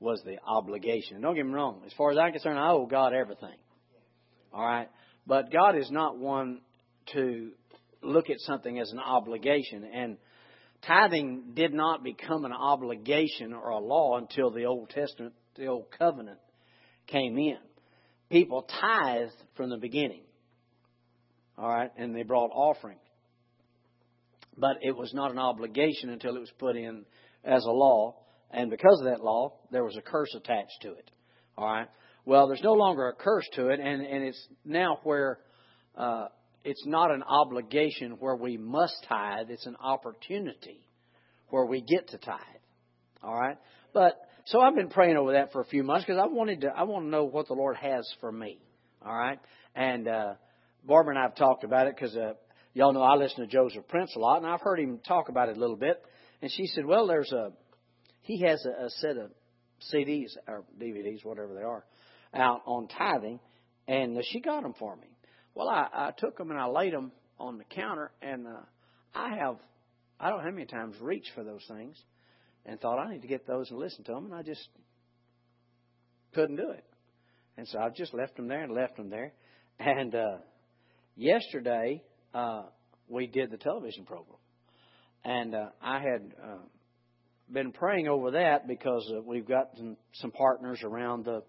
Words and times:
was 0.00 0.22
the 0.24 0.38
obligation. 0.46 1.20
Don't 1.20 1.36
get 1.36 1.46
me 1.46 1.52
wrong. 1.52 1.82
As 1.86 1.92
far 1.92 2.10
as 2.10 2.18
I'm 2.18 2.32
concerned, 2.32 2.58
I 2.58 2.70
owe 2.70 2.86
God 2.86 3.12
everything. 3.12 3.56
All 4.52 4.64
right? 4.64 4.88
But 5.26 5.52
God 5.52 5.76
is 5.76 5.90
not 5.90 6.18
one 6.18 6.60
to 7.12 7.50
look 8.02 8.30
at 8.30 8.40
something 8.40 8.78
as 8.78 8.90
an 8.90 8.98
obligation. 8.98 9.84
And 9.84 10.16
tithing 10.86 11.52
did 11.54 11.74
not 11.74 12.02
become 12.02 12.46
an 12.46 12.52
obligation 12.52 13.52
or 13.52 13.68
a 13.68 13.78
law 13.78 14.16
until 14.16 14.50
the 14.50 14.64
Old 14.64 14.88
Testament, 14.88 15.34
the 15.56 15.66
Old 15.66 15.86
Covenant 15.96 16.38
came 17.06 17.36
in. 17.38 17.58
People 18.30 18.62
tithed 18.80 19.34
from 19.56 19.68
the 19.68 19.76
beginning. 19.76 20.22
All 21.58 21.68
right? 21.68 21.90
And 21.96 22.16
they 22.16 22.22
brought 22.22 22.50
offering. 22.52 22.98
But 24.56 24.78
it 24.82 24.96
was 24.96 25.12
not 25.12 25.30
an 25.30 25.38
obligation 25.38 26.08
until 26.08 26.36
it 26.36 26.40
was 26.40 26.52
put 26.58 26.76
in 26.76 27.04
as 27.44 27.64
a 27.64 27.70
law. 27.70 28.16
And 28.50 28.70
because 28.70 29.00
of 29.00 29.06
that 29.06 29.22
law, 29.22 29.54
there 29.70 29.84
was 29.84 29.96
a 29.96 30.02
curse 30.02 30.34
attached 30.34 30.82
to 30.82 30.92
it. 30.92 31.10
All 31.56 31.66
right? 31.66 31.88
Well, 32.24 32.48
there's 32.48 32.62
no 32.62 32.72
longer 32.72 33.08
a 33.08 33.14
curse 33.14 33.48
to 33.54 33.68
it, 33.68 33.80
and, 33.80 34.02
and 34.02 34.24
it's 34.24 34.48
now 34.64 34.98
where 35.04 35.38
uh, 35.96 36.26
it's 36.64 36.84
not 36.86 37.10
an 37.10 37.22
obligation 37.22 38.12
where 38.18 38.36
we 38.36 38.56
must 38.56 38.94
tithe, 39.08 39.50
it's 39.50 39.66
an 39.66 39.76
opportunity 39.82 40.86
where 41.48 41.66
we 41.66 41.80
get 41.80 42.08
to 42.08 42.18
tithe. 42.18 42.38
All 43.22 43.34
right? 43.34 43.56
But 43.92 44.14
so 44.46 44.60
I've 44.60 44.74
been 44.74 44.88
praying 44.88 45.16
over 45.16 45.32
that 45.32 45.52
for 45.52 45.60
a 45.60 45.66
few 45.66 45.82
months 45.82 46.04
because 46.06 46.20
I 46.20 46.26
wanted 46.26 46.62
to 46.62 46.68
I 46.68 46.84
want 46.84 47.04
to 47.06 47.10
know 47.10 47.24
what 47.24 47.48
the 47.48 47.54
Lord 47.54 47.76
has 47.76 48.08
for 48.20 48.30
me. 48.30 48.58
All 49.04 49.14
right? 49.14 49.38
And 49.74 50.08
uh 50.08 50.34
Barbara 50.84 51.14
and 51.14 51.18
I 51.18 51.22
have 51.22 51.34
talked 51.34 51.64
about 51.64 51.86
it 51.86 51.94
because 51.94 52.16
uh, 52.16 52.32
y'all 52.72 52.92
know 52.92 53.02
I 53.02 53.16
listen 53.16 53.40
to 53.40 53.46
Joseph 53.46 53.86
Prince 53.88 54.14
a 54.16 54.18
lot, 54.18 54.38
and 54.38 54.46
I've 54.46 54.62
heard 54.62 54.80
him 54.80 54.98
talk 55.06 55.28
about 55.28 55.50
it 55.50 55.56
a 55.56 55.60
little 55.60 55.76
bit. 55.76 56.02
And 56.40 56.50
she 56.50 56.66
said, 56.68 56.86
"Well, 56.86 57.06
there's 57.06 57.30
a 57.32 57.50
he 58.30 58.42
has 58.44 58.64
a, 58.64 58.86
a 58.86 58.90
set 58.90 59.16
of 59.16 59.30
CDs 59.92 60.30
or 60.46 60.64
DVDs, 60.80 61.24
whatever 61.24 61.54
they 61.54 61.62
are, 61.62 61.84
out 62.34 62.62
on 62.64 62.86
tithing, 62.86 63.40
and 63.88 64.16
uh, 64.16 64.20
she 64.30 64.40
got 64.40 64.62
them 64.62 64.74
for 64.78 64.94
me. 64.96 65.08
Well, 65.54 65.68
I, 65.68 65.88
I 65.92 66.10
took 66.16 66.38
them 66.38 66.50
and 66.50 66.60
I 66.60 66.66
laid 66.66 66.92
them 66.92 67.10
on 67.38 67.58
the 67.58 67.64
counter, 67.64 68.12
and 68.22 68.46
uh, 68.46 68.60
I 69.14 69.36
have 69.36 69.56
I 70.20 70.28
don't 70.28 70.38
know 70.38 70.44
how 70.44 70.50
many 70.50 70.66
times 70.66 70.96
reached 71.00 71.30
for 71.34 71.42
those 71.42 71.64
things, 71.66 71.96
and 72.66 72.78
thought 72.78 72.98
I 72.98 73.10
need 73.10 73.22
to 73.22 73.28
get 73.28 73.46
those 73.46 73.70
and 73.70 73.78
listen 73.78 74.04
to 74.04 74.12
them, 74.12 74.26
and 74.26 74.34
I 74.34 74.42
just 74.42 74.68
couldn't 76.34 76.56
do 76.56 76.70
it. 76.70 76.84
And 77.56 77.66
so 77.66 77.78
I 77.78 77.88
just 77.88 78.14
left 78.14 78.36
them 78.36 78.46
there 78.46 78.62
and 78.62 78.72
left 78.72 78.96
them 78.96 79.10
there. 79.10 79.32
And 79.78 80.14
uh, 80.14 80.36
yesterday 81.16 82.02
uh, 82.32 82.64
we 83.08 83.26
did 83.26 83.50
the 83.50 83.56
television 83.56 84.04
program, 84.04 84.38
and 85.24 85.54
uh, 85.54 85.70
I 85.82 86.00
had 86.00 86.34
uh, 86.40 86.58
been 87.52 87.72
praying 87.72 88.08
over 88.08 88.32
that 88.32 88.66
because 88.66 89.10
uh, 89.16 89.20
we've 89.22 89.46
got 89.46 89.70
some, 90.14 90.30
partners 90.30 90.80
around 90.84 91.24
the 91.24 91.42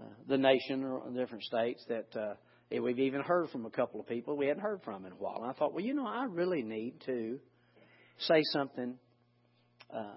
uh, 0.00 0.04
the 0.28 0.38
nation 0.38 0.84
or 0.84 1.10
different 1.10 1.42
states 1.42 1.84
that 1.88 2.06
uh, 2.16 2.34
we've 2.80 3.00
even 3.00 3.20
heard 3.20 3.50
from 3.50 3.66
a 3.66 3.70
couple 3.70 3.98
of 3.98 4.06
people 4.06 4.36
we 4.36 4.46
hadn't 4.46 4.62
heard 4.62 4.80
from 4.84 5.04
in 5.04 5.12
a 5.12 5.16
while. 5.16 5.42
And 5.42 5.50
I 5.50 5.52
thought, 5.54 5.74
well, 5.74 5.84
you 5.84 5.94
know, 5.94 6.06
I 6.06 6.26
really 6.30 6.62
need 6.62 7.00
to 7.06 7.40
say 8.18 8.42
something 8.52 8.94
uh, 9.92 10.14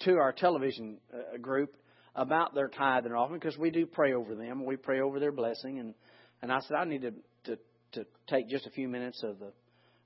to 0.00 0.12
our 0.16 0.32
television 0.32 0.98
uh, 1.12 1.38
group 1.38 1.74
about 2.14 2.54
their 2.54 2.68
tithe 2.68 3.06
and 3.06 3.14
offering 3.14 3.40
because 3.40 3.56
we 3.56 3.70
do 3.70 3.86
pray 3.86 4.12
over 4.12 4.34
them. 4.34 4.64
We 4.66 4.76
pray 4.76 5.00
over 5.00 5.20
their 5.20 5.32
blessing, 5.32 5.78
and 5.78 5.94
and 6.42 6.52
I 6.52 6.60
said 6.60 6.76
I 6.76 6.84
need 6.84 7.02
to 7.02 7.12
to, 7.44 7.58
to 7.92 8.06
take 8.28 8.48
just 8.48 8.66
a 8.66 8.70
few 8.70 8.88
minutes 8.88 9.22
of 9.22 9.38
the 9.38 9.52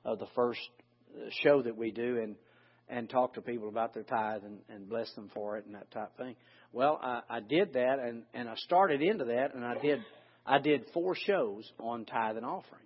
of 0.04 0.18
the 0.18 0.26
first 0.36 0.60
uh, 1.16 1.30
show 1.42 1.62
that 1.62 1.76
we 1.76 1.90
do 1.90 2.18
and 2.22 2.36
and 2.88 3.08
talk 3.08 3.34
to 3.34 3.40
people 3.40 3.68
about 3.68 3.94
their 3.94 4.02
tithe 4.02 4.42
and, 4.44 4.58
and 4.68 4.88
bless 4.88 5.12
them 5.14 5.30
for 5.32 5.56
it 5.56 5.66
and 5.66 5.74
that 5.74 5.90
type 5.90 6.10
of 6.10 6.24
thing. 6.24 6.36
Well, 6.72 6.98
I, 7.02 7.20
I 7.28 7.40
did 7.40 7.74
that 7.74 7.98
and, 7.98 8.22
and 8.34 8.48
I 8.48 8.54
started 8.56 9.00
into 9.00 9.24
that 9.26 9.54
and 9.54 9.64
I 9.64 9.78
did 9.80 10.00
I 10.46 10.58
did 10.58 10.84
four 10.92 11.14
shows 11.14 11.70
on 11.80 12.04
tithe 12.04 12.36
and 12.36 12.44
offering. 12.44 12.82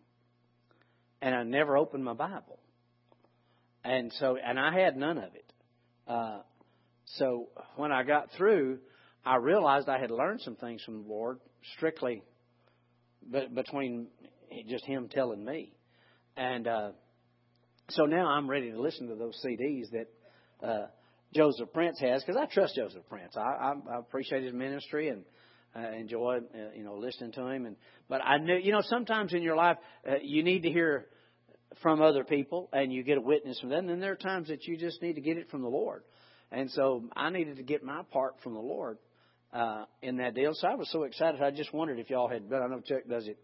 And 1.20 1.34
I 1.34 1.42
never 1.42 1.76
opened 1.76 2.04
my 2.04 2.12
Bible. 2.12 2.60
And 3.84 4.12
so 4.20 4.36
and 4.36 4.58
I 4.58 4.72
had 4.72 4.96
none 4.96 5.18
of 5.18 5.34
it. 5.34 5.52
Uh, 6.06 6.38
so 7.16 7.48
when 7.76 7.90
I 7.90 8.04
got 8.04 8.30
through, 8.36 8.78
I 9.24 9.36
realized 9.36 9.88
I 9.88 9.98
had 9.98 10.10
learned 10.10 10.42
some 10.42 10.54
things 10.56 10.82
from 10.84 11.02
the 11.02 11.08
Lord 11.08 11.40
strictly 11.76 12.22
but 13.30 13.54
between 13.54 14.06
just 14.68 14.84
him 14.84 15.08
telling 15.10 15.44
me. 15.44 15.72
And 16.36 16.66
uh 16.66 16.90
so 17.90 18.04
now 18.04 18.28
I'm 18.28 18.48
ready 18.48 18.70
to 18.70 18.80
listen 18.80 19.08
to 19.08 19.14
those 19.14 19.38
CDs 19.44 19.90
that 19.92 20.66
uh, 20.66 20.86
Joseph 21.34 21.72
Prince 21.72 21.98
has 22.00 22.22
because 22.22 22.40
I 22.40 22.46
trust 22.52 22.74
Joseph 22.74 23.02
Prince. 23.08 23.34
I, 23.36 23.40
I, 23.40 23.72
I 23.90 23.98
appreciate 23.98 24.42
his 24.42 24.52
ministry 24.52 25.08
and 25.08 25.24
uh, 25.74 25.90
enjoy 25.92 26.38
uh, 26.38 26.58
you 26.76 26.84
know 26.84 26.96
listening 26.96 27.32
to 27.32 27.46
him. 27.46 27.64
And 27.64 27.76
but 28.08 28.20
I 28.22 28.38
knew 28.38 28.56
you 28.56 28.72
know 28.72 28.82
sometimes 28.82 29.32
in 29.32 29.42
your 29.42 29.56
life 29.56 29.78
uh, 30.06 30.16
you 30.22 30.42
need 30.42 30.62
to 30.62 30.70
hear 30.70 31.06
from 31.82 32.02
other 32.02 32.24
people 32.24 32.68
and 32.72 32.92
you 32.92 33.02
get 33.02 33.18
a 33.18 33.22
witness 33.22 33.58
from 33.60 33.70
them. 33.70 33.88
And 33.88 34.02
there 34.02 34.12
are 34.12 34.16
times 34.16 34.48
that 34.48 34.66
you 34.66 34.76
just 34.76 35.00
need 35.00 35.14
to 35.14 35.20
get 35.20 35.38
it 35.38 35.50
from 35.50 35.62
the 35.62 35.68
Lord. 35.68 36.02
And 36.50 36.70
so 36.70 37.04
I 37.16 37.30
needed 37.30 37.56
to 37.56 37.62
get 37.62 37.82
my 37.82 38.02
part 38.10 38.34
from 38.42 38.54
the 38.54 38.60
Lord 38.60 38.98
uh, 39.52 39.84
in 40.02 40.16
that 40.18 40.34
deal. 40.34 40.52
So 40.54 40.66
I 40.66 40.74
was 40.74 40.90
so 40.90 41.04
excited. 41.04 41.42
I 41.42 41.50
just 41.50 41.72
wondered 41.72 41.98
if 41.98 42.10
y'all 42.10 42.28
had. 42.28 42.48
But 42.50 42.62
I 42.62 42.68
know 42.68 42.80
Chuck 42.80 43.02
does 43.08 43.26
it. 43.26 43.38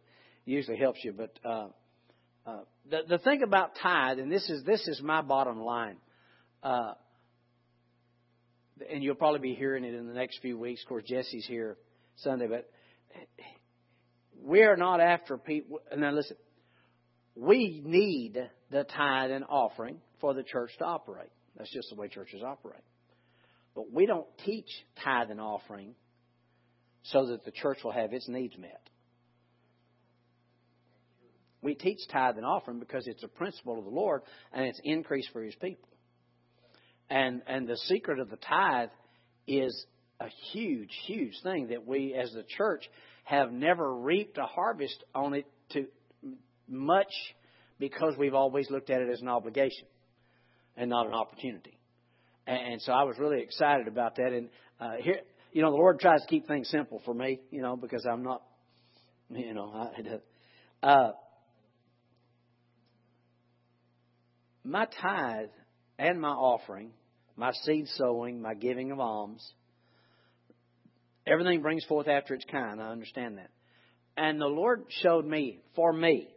Usually 0.45 0.77
helps 0.77 1.03
you, 1.03 1.15
but. 1.15 1.39
Uh, 1.49 1.69
uh, 2.47 2.61
the 2.91 3.01
the 3.09 3.19
thing 3.19 3.43
about 3.43 3.73
tithe, 3.83 4.19
and 4.19 4.31
this 4.31 4.49
is 4.51 4.65
this 4.65 4.87
is 4.87 5.01
my 5.03 5.23
bottom 5.23 5.61
line, 5.61 5.97
uh, 6.63 6.93
and 8.93 9.03
you'll 9.03 9.15
probably 9.15 9.41
be 9.41 9.55
hearing 9.55 9.85
it 9.85 9.95
in 9.95 10.07
the 10.07 10.15
next 10.15 10.41
few 10.41 10.59
weeks. 10.59 10.83
Of 10.83 10.89
course, 10.89 11.05
Jesse's 11.07 11.47
here 11.47 11.77
Sunday, 12.17 12.47
but 12.47 12.71
we 14.43 14.63
are 14.63 14.77
not 14.77 15.01
after 15.01 15.39
people. 15.39 15.81
And 15.91 16.03
now 16.03 16.13
listen, 16.13 16.37
we 17.35 17.81
need 17.85 18.37
the 18.71 18.85
tithe 18.85 19.31
and 19.31 19.45
offering 19.49 19.99
for 20.21 20.35
the 20.35 20.43
church 20.43 20.71
to 20.79 20.85
operate. 20.85 21.31
That's 21.57 21.73
just 21.73 21.89
the 21.91 21.97
way 21.97 22.09
churches 22.09 22.43
operate. 22.45 22.83
But 23.75 23.91
we 23.93 24.07
don't 24.07 24.27
teach 24.45 24.69
tithe 25.03 25.31
and 25.31 25.41
offering 25.41 25.95
so 27.05 27.27
that 27.27 27.45
the 27.45 27.51
church 27.51 27.79
will 27.85 27.93
have 27.93 28.13
its 28.13 28.29
needs 28.29 28.57
met. 28.59 28.81
We 31.65 31.75
teach 31.75 31.99
tithe 32.13 32.37
and 32.37 32.47
offering 32.47 32.79
because 32.79 33.07
it's 33.07 33.23
a 33.25 33.29
principle 33.29 33.79
of 33.79 33.85
the 33.85 33.91
Lord 33.91 34.23
and 34.53 34.67
it's 34.67 34.81
increase 34.85 35.27
for 35.33 35.43
His 35.43 35.55
people. 35.57 35.89
And 37.11 37.43
and 37.47 37.67
the 37.67 37.77
secret 37.77 38.21
of 38.21 38.31
the 38.31 38.37
tithe 38.37 38.91
is 39.47 39.87
a 40.21 40.29
huge, 40.53 40.91
huge 41.07 41.35
thing 41.43 41.69
that 41.69 41.87
we 41.87 42.15
as 42.15 42.33
the 42.33 42.45
church 42.57 42.89
have 43.25 43.53
never 43.53 43.95
reaped 43.95 44.39
a 44.39 44.45
harvest 44.45 45.03
on 45.15 45.35
it 45.35 45.47
to 45.71 45.87
much 46.69 47.13
because 47.79 48.15
we've 48.19 48.35
always 48.35 48.71
looked 48.71 48.91
at 48.91 49.01
it 49.01 49.11
as 49.11 49.21
an 49.21 49.29
obligation 49.29 49.87
and 50.77 50.91
not 50.91 51.07
an 51.07 51.15
opportunity. 51.15 51.79
And, 52.47 52.81
so 52.83 52.93
I 52.93 53.05
was 53.05 53.19
really 53.19 53.41
excited 53.41 53.89
about 53.89 54.17
that. 54.17 54.33
And 54.33 54.51
uh, 54.79 54.97
here, 55.01 55.21
you 55.53 55.63
know, 55.63 55.71
the 55.71 55.77
Lord 55.77 55.99
tries 55.99 56.21
to 56.21 56.27
keep 56.27 56.47
things 56.47 56.69
simple 56.69 57.01
for 57.05 57.15
me, 57.15 57.41
you 57.51 57.63
know, 57.63 57.75
because 57.75 58.07
I'm 58.11 58.23
not, 58.23 58.43
you 59.31 59.55
know, 59.55 59.73
I, 60.83 60.87
uh, 60.87 61.13
my 64.65 64.87
tithe 65.01 65.51
and 65.99 66.21
my 66.21 66.31
offering, 66.31 66.91
my 67.37 67.53
seed 67.53 67.87
sowing, 67.97 68.41
my 68.41 68.55
giving 68.55 68.91
of 68.91 68.99
alms, 68.99 69.47
everything 71.27 71.63
brings 71.63 71.85
forth 71.85 72.09
after 72.09 72.35
its 72.35 72.45
kind. 72.51 72.81
I 72.81 72.91
understand 72.91 73.39
that. 73.39 73.51
And 74.17 74.41
the 74.41 74.47
Lord 74.47 74.85
showed 75.03 75.27
me, 75.27 75.61
for 75.77 75.93
me, 75.93 76.29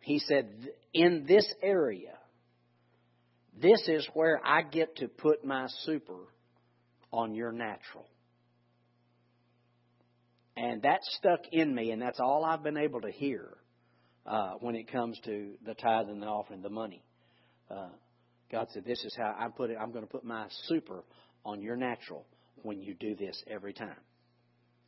He 0.00 0.18
said, 0.18 0.48
in 0.92 1.24
this 1.28 1.46
area, 1.62 2.14
this 3.60 3.86
is 3.86 4.06
where 4.14 4.40
I 4.44 4.62
get 4.62 4.96
to 4.96 5.08
put 5.08 5.44
my 5.44 5.66
super 5.84 6.18
on 7.12 7.34
your 7.34 7.52
natural. 7.52 8.08
And 10.56 10.82
that 10.82 11.00
stuck 11.02 11.40
in 11.52 11.74
me, 11.74 11.92
and 11.92 12.02
that's 12.02 12.20
all 12.20 12.44
I've 12.44 12.62
been 12.62 12.76
able 12.76 13.02
to 13.02 13.10
hear 13.10 13.56
uh, 14.26 14.52
when 14.60 14.74
it 14.74 14.90
comes 14.90 15.18
to 15.24 15.52
the 15.64 15.74
tithe 15.74 16.08
and 16.08 16.22
the 16.22 16.26
offering, 16.26 16.62
the 16.62 16.70
money 16.70 17.02
uh, 17.72 17.88
God 18.50 18.68
said, 18.72 18.84
"This 18.84 19.02
is 19.04 19.14
how 19.16 19.34
I 19.38 19.48
put 19.48 19.70
it. 19.70 19.76
I'm 19.80 19.92
going 19.92 20.04
to 20.04 20.10
put 20.10 20.24
my 20.24 20.46
super 20.66 21.04
on 21.44 21.62
your 21.62 21.76
natural 21.76 22.26
when 22.62 22.80
you 22.80 22.94
do 22.94 23.14
this 23.16 23.42
every 23.50 23.72
time, 23.72 24.00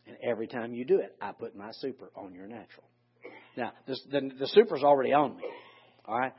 and 0.07 0.17
every 0.23 0.47
time 0.47 0.75
you 0.75 0.85
do 0.85 0.99
it, 0.99 1.17
I 1.21 1.33
put 1.33 1.57
my 1.57 1.71
super 1.73 2.11
on 2.15 2.35
your 2.35 2.47
natural." 2.47 2.87
Now, 3.57 3.73
this, 3.87 4.01
the 4.11 4.31
the 4.39 4.49
super's 4.49 4.83
already 4.83 5.13
on 5.13 5.37
me, 5.37 5.45
all 6.07 6.19
right. 6.19 6.33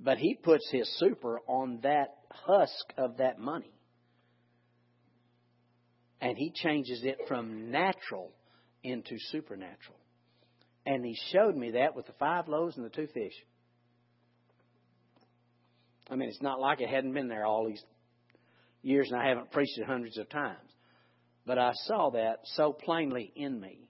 But 0.00 0.18
he 0.18 0.34
puts 0.34 0.68
his 0.70 0.88
super 0.98 1.40
on 1.48 1.80
that 1.82 2.18
husk 2.30 2.92
of 2.96 3.16
that 3.18 3.38
money. 3.38 3.72
And 6.20 6.36
he 6.36 6.52
changes 6.54 7.00
it 7.04 7.16
from 7.28 7.70
natural 7.70 8.32
into 8.82 9.16
supernatural. 9.30 9.98
And 10.86 11.04
he 11.04 11.16
showed 11.32 11.56
me 11.56 11.72
that 11.72 11.94
with 11.94 12.06
the 12.06 12.12
five 12.18 12.48
loaves 12.48 12.76
and 12.76 12.84
the 12.84 12.90
two 12.90 13.06
fish. 13.08 13.34
I 16.10 16.16
mean, 16.16 16.28
it's 16.28 16.42
not 16.42 16.60
like 16.60 16.80
it 16.80 16.88
hadn't 16.88 17.12
been 17.12 17.28
there 17.28 17.44
all 17.44 17.66
these 17.66 17.82
years 18.82 19.10
and 19.10 19.20
I 19.20 19.28
haven't 19.28 19.50
preached 19.50 19.78
it 19.78 19.86
hundreds 19.86 20.18
of 20.18 20.28
times. 20.28 20.70
But 21.46 21.58
I 21.58 21.72
saw 21.86 22.10
that 22.10 22.40
so 22.44 22.72
plainly 22.72 23.32
in 23.34 23.60
me. 23.60 23.88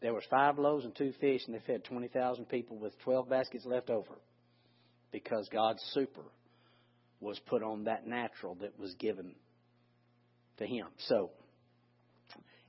There 0.00 0.14
was 0.14 0.22
five 0.30 0.58
loaves 0.58 0.84
and 0.84 0.94
two 0.94 1.12
fish, 1.20 1.42
and 1.46 1.54
they 1.54 1.60
fed 1.66 1.84
20,000 1.84 2.44
people 2.46 2.78
with 2.78 2.98
12 3.00 3.28
baskets 3.28 3.66
left 3.66 3.90
over 3.90 4.16
because 5.10 5.48
God's 5.52 5.82
super 5.92 6.22
was 7.20 7.38
put 7.46 7.62
on 7.62 7.84
that 7.84 8.06
natural 8.06 8.54
that 8.60 8.78
was 8.78 8.94
given 8.94 9.34
to 10.58 10.66
him. 10.66 10.86
So, 11.08 11.30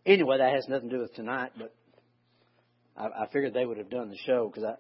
anyway, 0.06 0.40
that 0.40 0.54
has 0.54 0.68
nothing 0.68 0.90
to 0.90 0.95
do 0.95 1.02
with 1.02 1.13
tonight, 1.13 1.52
but 1.57 1.74
I, 2.98 3.24
I 3.24 3.28
figured 3.31 3.54
they 3.54 3.66
would 3.66 3.78
have 3.78 3.92
done 3.92 4.10
the 4.10 4.18
show 4.25 4.52
because 4.52 4.75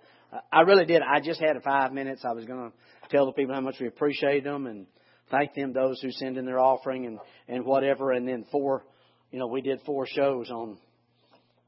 I, 0.51 0.61
really 0.61 0.85
did. 0.85 1.01
I 1.01 1.19
just 1.19 1.39
had 1.39 1.61
five 1.63 1.91
minutes. 1.91 2.21
I 2.23 2.33
was 2.33 2.45
going 2.45 2.71
to 2.71 3.09
tell 3.09 3.25
the 3.25 3.31
people 3.31 3.55
how 3.55 3.61
much 3.61 3.77
we 3.79 3.87
appreciate 3.87 4.43
them 4.43 4.67
and 4.67 4.85
thank 5.31 5.55
them, 5.55 5.73
those 5.73 5.99
who 6.01 6.11
send 6.11 6.37
in 6.37 6.45
their 6.45 6.59
offering 6.59 7.05
and, 7.05 7.19
and 7.47 7.65
whatever. 7.65 8.11
And 8.11 8.27
then 8.27 8.45
four, 8.51 8.85
you 9.31 9.39
know, 9.39 9.47
we 9.47 9.61
did 9.61 9.79
four 9.85 10.05
shows 10.05 10.49
on, 10.51 10.77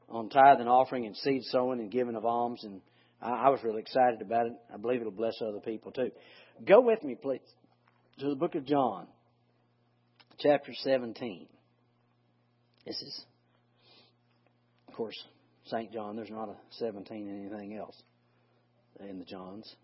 on 0.08 0.28
tithe 0.28 0.60
and 0.60 0.68
offering 0.68 1.06
and 1.06 1.16
seed 1.16 1.42
sowing 1.44 1.80
and 1.80 1.90
giving 1.90 2.14
of 2.14 2.24
alms. 2.24 2.62
And 2.62 2.80
I, 3.20 3.30
I 3.30 3.48
was 3.50 3.60
really 3.64 3.80
excited 3.80 4.22
about 4.22 4.46
it. 4.46 4.52
I 4.72 4.76
believe 4.76 5.00
it'll 5.00 5.12
bless 5.12 5.34
other 5.40 5.60
people 5.60 5.90
too. 5.90 6.10
Go 6.64 6.80
with 6.80 7.02
me, 7.02 7.16
please, 7.20 7.40
to 8.20 8.28
the 8.28 8.36
book 8.36 8.54
of 8.54 8.64
John, 8.64 9.08
chapter 10.38 10.72
17. 10.72 11.48
This 12.86 12.96
is, 12.96 13.24
of 14.86 14.94
course, 14.94 15.16
St. 15.66 15.92
John. 15.92 16.14
There's 16.14 16.30
not 16.30 16.48
a 16.48 16.56
17 16.78 17.28
in 17.28 17.48
anything 17.48 17.76
else 17.76 18.00
in 19.08 19.18
the 19.18 19.24
Johns. 19.24 19.74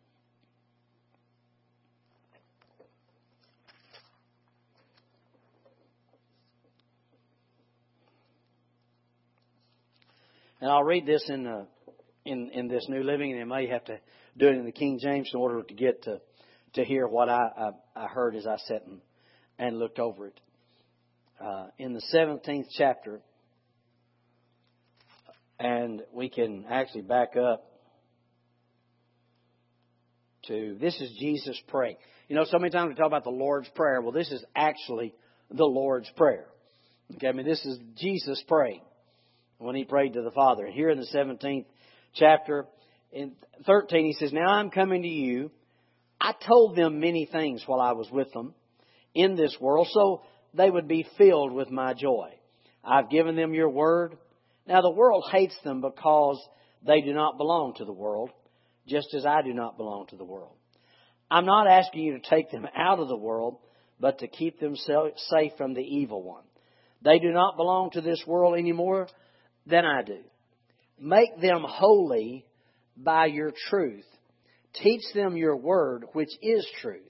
And 10.61 10.70
I'll 10.70 10.82
read 10.82 11.06
this 11.06 11.25
in, 11.29 11.47
uh, 11.47 11.65
in, 12.25 12.50
in 12.53 12.69
this 12.69 12.87
New 12.88 13.05
Living, 13.05 13.32
and 13.32 13.41
I 13.41 13.44
may 13.44 13.69
have 13.69 13.85
to 13.85 13.99
do 14.37 14.49
it 14.49 14.56
in 14.56 14.65
the 14.65 14.73
King 14.73 14.99
James 15.00 15.31
in 15.32 15.38
order 15.38 15.62
to 15.62 15.75
get 15.75 16.03
to, 16.05 16.21
to 16.75 16.85
hear 16.85 17.06
what 17.06 17.29
I, 17.29 17.49
I, 17.56 17.71
I 18.05 18.06
heard 18.09 18.35
as 18.35 18.47
I 18.47 18.56
sat 18.67 18.85
and, 18.85 19.00
and 19.59 19.79
looked 19.79 20.00
over 20.00 20.26
it. 20.26 20.41
Uh, 21.41 21.67
in 21.79 21.93
the 21.93 22.03
17th 22.12 22.67
chapter, 22.76 23.21
and 25.61 26.03
we 26.12 26.29
can 26.29 26.64
actually 26.69 27.03
back 27.03 27.37
up 27.37 27.64
to 30.49 30.77
this 30.81 31.00
is 31.00 31.11
Jesus 31.19 31.61
praying. 31.69 31.97
You 32.29 32.37
know, 32.37 32.45
so 32.45 32.59
many 32.59 32.71
times 32.71 32.91
we 32.91 32.95
talk 32.95 33.06
about 33.06 33.25
the 33.25 33.31
Lord's 33.31 33.69
Prayer. 33.75 34.00
Well, 34.03 34.12
this 34.12 34.31
is 34.31 34.45
actually 34.55 35.15
the 35.50 35.65
Lord's 35.65 36.11
Prayer. 36.17 36.47
Okay, 37.15 37.29
I 37.29 37.33
mean, 37.33 37.47
this 37.47 37.65
is 37.65 37.79
Jesus 37.97 38.43
praying 38.47 38.83
when 39.59 39.75
he 39.75 39.85
prayed 39.85 40.12
to 40.15 40.23
the 40.23 40.31
Father. 40.31 40.67
Here 40.67 40.91
in 40.91 40.99
the 40.99 41.06
17th 41.06 41.65
chapter, 42.15 42.67
in 43.12 43.33
13, 43.67 44.06
he 44.06 44.12
says, 44.12 44.33
Now 44.33 44.49
I'm 44.49 44.71
coming 44.71 45.03
to 45.03 45.09
you. 45.09 45.50
I 46.21 46.35
told 46.47 46.77
them 46.77 47.00
many 47.00 47.27
things 47.31 47.62
while 47.67 47.81
I 47.81 47.93
was 47.93 48.11
with 48.11 48.33
them 48.33 48.55
in 49.15 49.37
this 49.37 49.56
world, 49.61 49.89
so 49.93 50.23
they 50.53 50.69
would 50.69 50.89
be 50.89 51.06
filled 51.17 51.53
with 51.53 51.71
my 51.71 51.95
joy. 51.95 52.31
I've 52.85 53.11
given 53.11 53.37
them 53.37 53.55
your 53.55 53.71
word. 53.71 54.17
Now 54.67 54.83
the 54.83 54.91
world 54.91 55.25
hates 55.31 55.56
them 55.65 55.81
because 55.81 56.41
they 56.87 57.00
do 57.00 57.12
not 57.12 57.39
belong 57.39 57.75
to 57.77 57.85
the 57.85 57.93
world, 57.93 58.31
just 58.88 59.14
as 59.14 59.26
I 59.26 59.43
do 59.43 59.52
not 59.52 59.76
belong 59.76 60.06
to 60.08 60.17
the 60.17 60.25
world. 60.25 60.55
I'm 61.31 61.46
not 61.46 61.69
asking 61.69 62.02
you 62.02 62.19
to 62.19 62.31
take 62.31 62.50
them 62.50 62.67
out 62.76 62.99
of 62.99 63.08
the 63.08 63.17
world, 63.17 63.58
but 64.00 64.19
to 64.20 64.29
keep 64.29 64.61
them 64.61 64.75
safe 64.76 65.52
from 65.56 65.75
the 65.75 65.82
evil 65.82 66.23
one. 66.23 66.44
They 67.02 67.19
do 67.19 67.31
not 67.31 67.56
belong 67.56 67.90
to 67.93 68.00
this 68.00 68.23
world 68.26 68.58
anymore, 68.58 69.08
than 69.67 69.85
I 69.85 70.02
do. 70.02 70.20
Make 70.99 71.40
them 71.40 71.64
holy 71.67 72.46
by 72.96 73.26
your 73.26 73.52
truth. 73.69 74.06
Teach 74.82 75.02
them 75.14 75.37
your 75.37 75.56
word, 75.56 76.05
which 76.12 76.31
is 76.43 76.67
truth. 76.81 77.02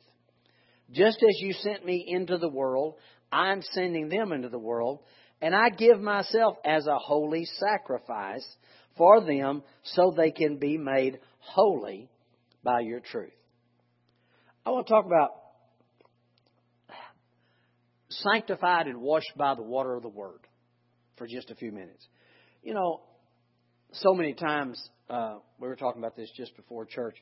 Just 0.91 1.19
as 1.19 1.41
you 1.41 1.53
sent 1.53 1.85
me 1.85 2.05
into 2.07 2.39
the 2.39 2.49
world, 2.49 2.95
I'm 3.31 3.63
sending 3.73 4.09
them 4.09 4.33
into 4.33 4.49
the 4.49 4.59
world, 4.59 5.01
and 5.41 5.55
I 5.55 5.69
give 5.71 6.01
myself 6.01 6.57
as 6.65 6.87
a 6.87 6.99
holy 6.99 7.45
sacrifice 7.45 8.47
for 8.97 9.25
them 9.25 9.63
so 9.85 10.13
they 10.17 10.31
can 10.31 10.59
be 10.59 10.77
made 10.77 11.21
holy 11.55 12.09
by 12.63 12.81
your 12.81 13.01
truth. 13.01 13.33
I 14.65 14.71
want 14.71 14.87
to 14.87 14.93
talk 14.93 15.07
about 15.07 15.31
sanctified 18.11 18.87
and 18.87 19.01
washed 19.01 19.33
by 19.37 19.55
the 19.55 19.63
water 19.63 19.95
of 19.95 20.03
the 20.03 20.09
Word 20.09 20.41
for 21.17 21.27
just 21.27 21.51
a 21.51 21.55
few 21.55 21.73
minutes. 21.73 22.07
You 22.63 22.75
know, 22.75 23.01
so 23.93 24.15
many 24.15 24.35
times, 24.35 24.91
uh, 25.09 25.37
we 25.59 25.69
were 25.69 25.77
talking 25.77 26.03
about 26.03 26.17
this 26.17 26.31
just 26.37 26.55
before 26.57 26.85
church. 26.85 27.17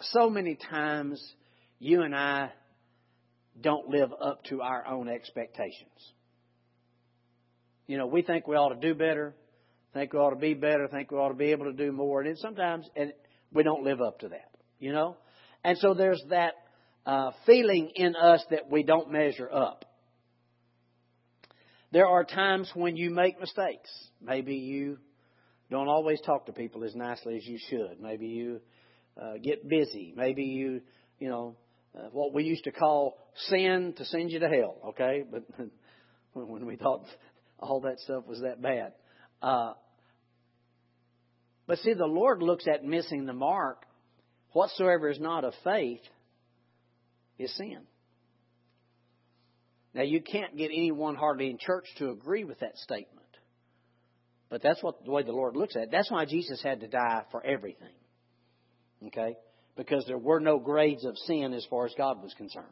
So 0.00 0.28
many 0.28 0.56
times, 0.70 1.22
you 1.78 2.02
and 2.02 2.14
I 2.14 2.50
don't 3.60 3.88
live 3.88 4.10
up 4.20 4.42
to 4.44 4.60
our 4.62 4.86
own 4.86 5.08
expectations. 5.08 6.12
You 7.86 7.98
know, 7.98 8.06
we 8.06 8.22
think 8.22 8.46
we 8.46 8.56
ought 8.56 8.70
to 8.70 8.80
do 8.80 8.94
better, 8.94 9.34
think 9.94 10.12
we 10.12 10.18
ought 10.18 10.30
to 10.30 10.36
be 10.36 10.54
better, 10.54 10.86
think 10.88 11.10
we 11.10 11.18
ought 11.18 11.28
to 11.28 11.34
be 11.34 11.52
able 11.52 11.66
to 11.66 11.72
do 11.72 11.92
more, 11.92 12.20
and 12.20 12.38
sometimes 12.38 12.86
and 12.94 13.12
we 13.52 13.62
don't 13.62 13.84
live 13.84 14.02
up 14.02 14.18
to 14.20 14.28
that. 14.28 14.50
You 14.78 14.92
know, 14.92 15.16
and 15.62 15.78
so 15.78 15.94
there's 15.94 16.22
that 16.28 16.54
uh, 17.06 17.30
feeling 17.46 17.90
in 17.94 18.16
us 18.16 18.44
that 18.50 18.70
we 18.70 18.82
don't 18.82 19.10
measure 19.10 19.50
up. 19.50 19.84
There 21.92 22.06
are 22.06 22.24
times 22.24 22.70
when 22.74 22.96
you 22.96 23.10
make 23.10 23.40
mistakes. 23.40 23.88
Maybe 24.20 24.56
you 24.56 24.98
don't 25.70 25.88
always 25.88 26.20
talk 26.20 26.46
to 26.46 26.52
people 26.52 26.84
as 26.84 26.94
nicely 26.94 27.36
as 27.36 27.46
you 27.46 27.58
should. 27.70 28.00
Maybe 28.00 28.26
you 28.26 28.60
uh, 29.20 29.34
get 29.42 29.68
busy. 29.68 30.12
Maybe 30.16 30.42
you, 30.42 30.80
you 31.20 31.28
know, 31.28 31.56
uh, 31.96 32.08
what 32.10 32.34
we 32.34 32.42
used 32.42 32.64
to 32.64 32.72
call 32.72 33.16
sin 33.48 33.94
to 33.96 34.04
send 34.06 34.32
you 34.32 34.40
to 34.40 34.48
hell. 34.48 34.76
Okay, 34.88 35.22
but 35.30 35.44
when 36.32 36.66
we 36.66 36.76
thought 36.76 37.04
all 37.60 37.80
that 37.82 38.00
stuff 38.00 38.26
was 38.26 38.40
that 38.40 38.60
bad. 38.60 38.92
Uh, 39.40 39.74
but 41.66 41.78
see, 41.78 41.94
the 41.94 42.06
Lord 42.06 42.42
looks 42.42 42.66
at 42.66 42.84
missing 42.84 43.24
the 43.24 43.32
mark. 43.32 43.84
Whatsoever 44.52 45.08
is 45.08 45.18
not 45.18 45.44
of 45.44 45.54
faith 45.64 46.02
is 47.38 47.54
sin. 47.56 47.80
Now, 49.94 50.02
you 50.02 50.20
can't 50.20 50.56
get 50.56 50.70
anyone 50.72 51.14
hardly 51.14 51.50
in 51.50 51.58
church 51.58 51.86
to 51.98 52.10
agree 52.10 52.44
with 52.44 52.60
that 52.60 52.76
statement. 52.78 53.24
But 54.50 54.62
that's 54.62 54.82
what 54.82 55.04
the 55.04 55.10
way 55.10 55.22
the 55.22 55.32
Lord 55.32 55.56
looks 55.56 55.76
at 55.76 55.84
it. 55.84 55.88
That's 55.90 56.10
why 56.10 56.24
Jesus 56.26 56.62
had 56.62 56.80
to 56.80 56.88
die 56.88 57.22
for 57.30 57.44
everything. 57.44 57.94
Okay? 59.06 59.36
Because 59.76 60.04
there 60.06 60.18
were 60.18 60.40
no 60.40 60.58
grades 60.58 61.04
of 61.04 61.16
sin 61.18 61.52
as 61.52 61.66
far 61.70 61.86
as 61.86 61.94
God 61.96 62.22
was 62.22 62.34
concerned. 62.34 62.66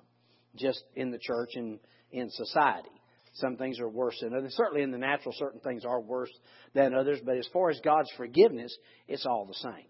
Just 0.56 0.82
in 0.94 1.10
the 1.10 1.18
church 1.18 1.50
and 1.54 1.78
in 2.10 2.30
society. 2.30 2.90
Some 3.34 3.56
things 3.56 3.80
are 3.80 3.88
worse 3.88 4.18
than 4.20 4.34
others. 4.34 4.54
Certainly 4.54 4.82
in 4.82 4.90
the 4.90 4.98
natural, 4.98 5.34
certain 5.38 5.60
things 5.60 5.84
are 5.84 6.00
worse 6.00 6.30
than 6.74 6.94
others. 6.94 7.18
But 7.24 7.38
as 7.38 7.48
far 7.52 7.70
as 7.70 7.80
God's 7.82 8.10
forgiveness, 8.16 8.76
it's 9.08 9.24
all 9.24 9.46
the 9.46 9.54
same. 9.54 9.86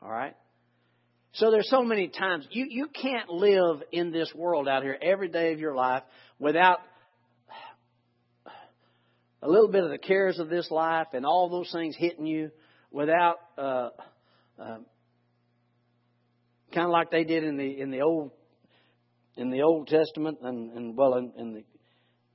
All 0.00 0.10
right? 0.10 0.36
So 1.32 1.50
there's 1.50 1.68
so 1.68 1.82
many 1.82 2.08
times 2.08 2.46
you, 2.50 2.66
you 2.68 2.88
can't 2.88 3.28
live 3.28 3.82
in 3.92 4.10
this 4.12 4.32
world 4.34 4.68
out 4.68 4.82
here 4.82 4.98
every 5.00 5.28
day 5.28 5.52
of 5.52 5.60
your 5.60 5.74
life 5.74 6.02
without 6.38 6.78
a 9.42 9.48
little 9.48 9.68
bit 9.68 9.84
of 9.84 9.90
the 9.90 9.98
cares 9.98 10.38
of 10.38 10.48
this 10.48 10.70
life 10.70 11.08
and 11.12 11.24
all 11.24 11.48
those 11.48 11.70
things 11.72 11.96
hitting 11.96 12.26
you, 12.26 12.50
without 12.90 13.36
uh, 13.56 13.88
uh, 14.58 14.78
kind 16.74 16.86
of 16.86 16.90
like 16.90 17.10
they 17.10 17.24
did 17.24 17.44
in 17.44 17.56
the 17.56 17.80
in 17.80 17.90
the 17.90 18.02
old 18.02 18.32
in 19.36 19.50
the 19.50 19.62
Old 19.62 19.86
Testament 19.86 20.38
and, 20.42 20.72
and 20.72 20.96
well 20.96 21.14
in, 21.14 21.32
in 21.38 21.54
the 21.54 21.64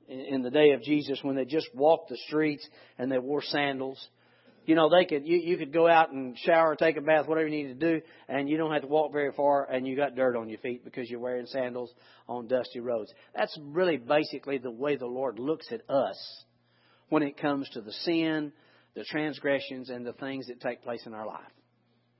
in 0.08 0.42
the 0.42 0.52
day 0.52 0.72
of 0.72 0.82
Jesus 0.82 1.20
when 1.22 1.36
they 1.36 1.46
just 1.46 1.68
walked 1.74 2.10
the 2.10 2.18
streets 2.28 2.68
and 2.98 3.12
they 3.12 3.20
wore 3.20 3.42
sandals 3.42 4.08
you 4.66 4.74
know, 4.74 4.90
they 4.90 5.06
could 5.06 5.28
you, 5.28 5.38
you 5.38 5.58
could 5.58 5.72
go 5.72 5.88
out 5.88 6.12
and 6.12 6.38
shower, 6.40 6.76
take 6.76 6.98
a 6.98 7.02
bath, 7.02 7.28
whatever 7.28 7.48
you 7.48 7.64
need 7.66 7.80
to 7.80 7.94
do, 7.94 8.02
and 8.28 8.50
you 8.50 8.58
don't 8.58 8.72
have 8.72 8.82
to 8.82 8.88
walk 8.88 9.12
very 9.12 9.32
far, 9.32 9.70
and 9.70 9.88
you 9.88 9.96
got 9.96 10.16
dirt 10.16 10.36
on 10.36 10.50
your 10.50 10.58
feet 10.60 10.84
because 10.84 11.10
you're 11.10 11.20
wearing 11.20 11.46
sandals 11.46 11.94
on 12.28 12.48
dusty 12.48 12.80
roads. 12.80 13.14
That's 13.36 13.56
really 13.62 13.98
basically 13.98 14.58
the 14.58 14.72
way 14.72 14.96
the 14.96 15.06
Lord 15.06 15.38
looks 15.38 15.68
at 15.72 15.88
us 15.90 16.18
when 17.10 17.22
it 17.22 17.38
comes 17.38 17.70
to 17.70 17.82
the 17.82 17.92
sin, 17.92 18.52
the 18.96 19.04
transgressions, 19.04 19.90
and 19.90 20.06
the 20.06 20.14
things 20.14 20.48
that 20.48 20.60
take 20.62 20.82
place 20.82 21.06
in 21.06 21.14
our 21.14 21.28
life. 21.28 21.42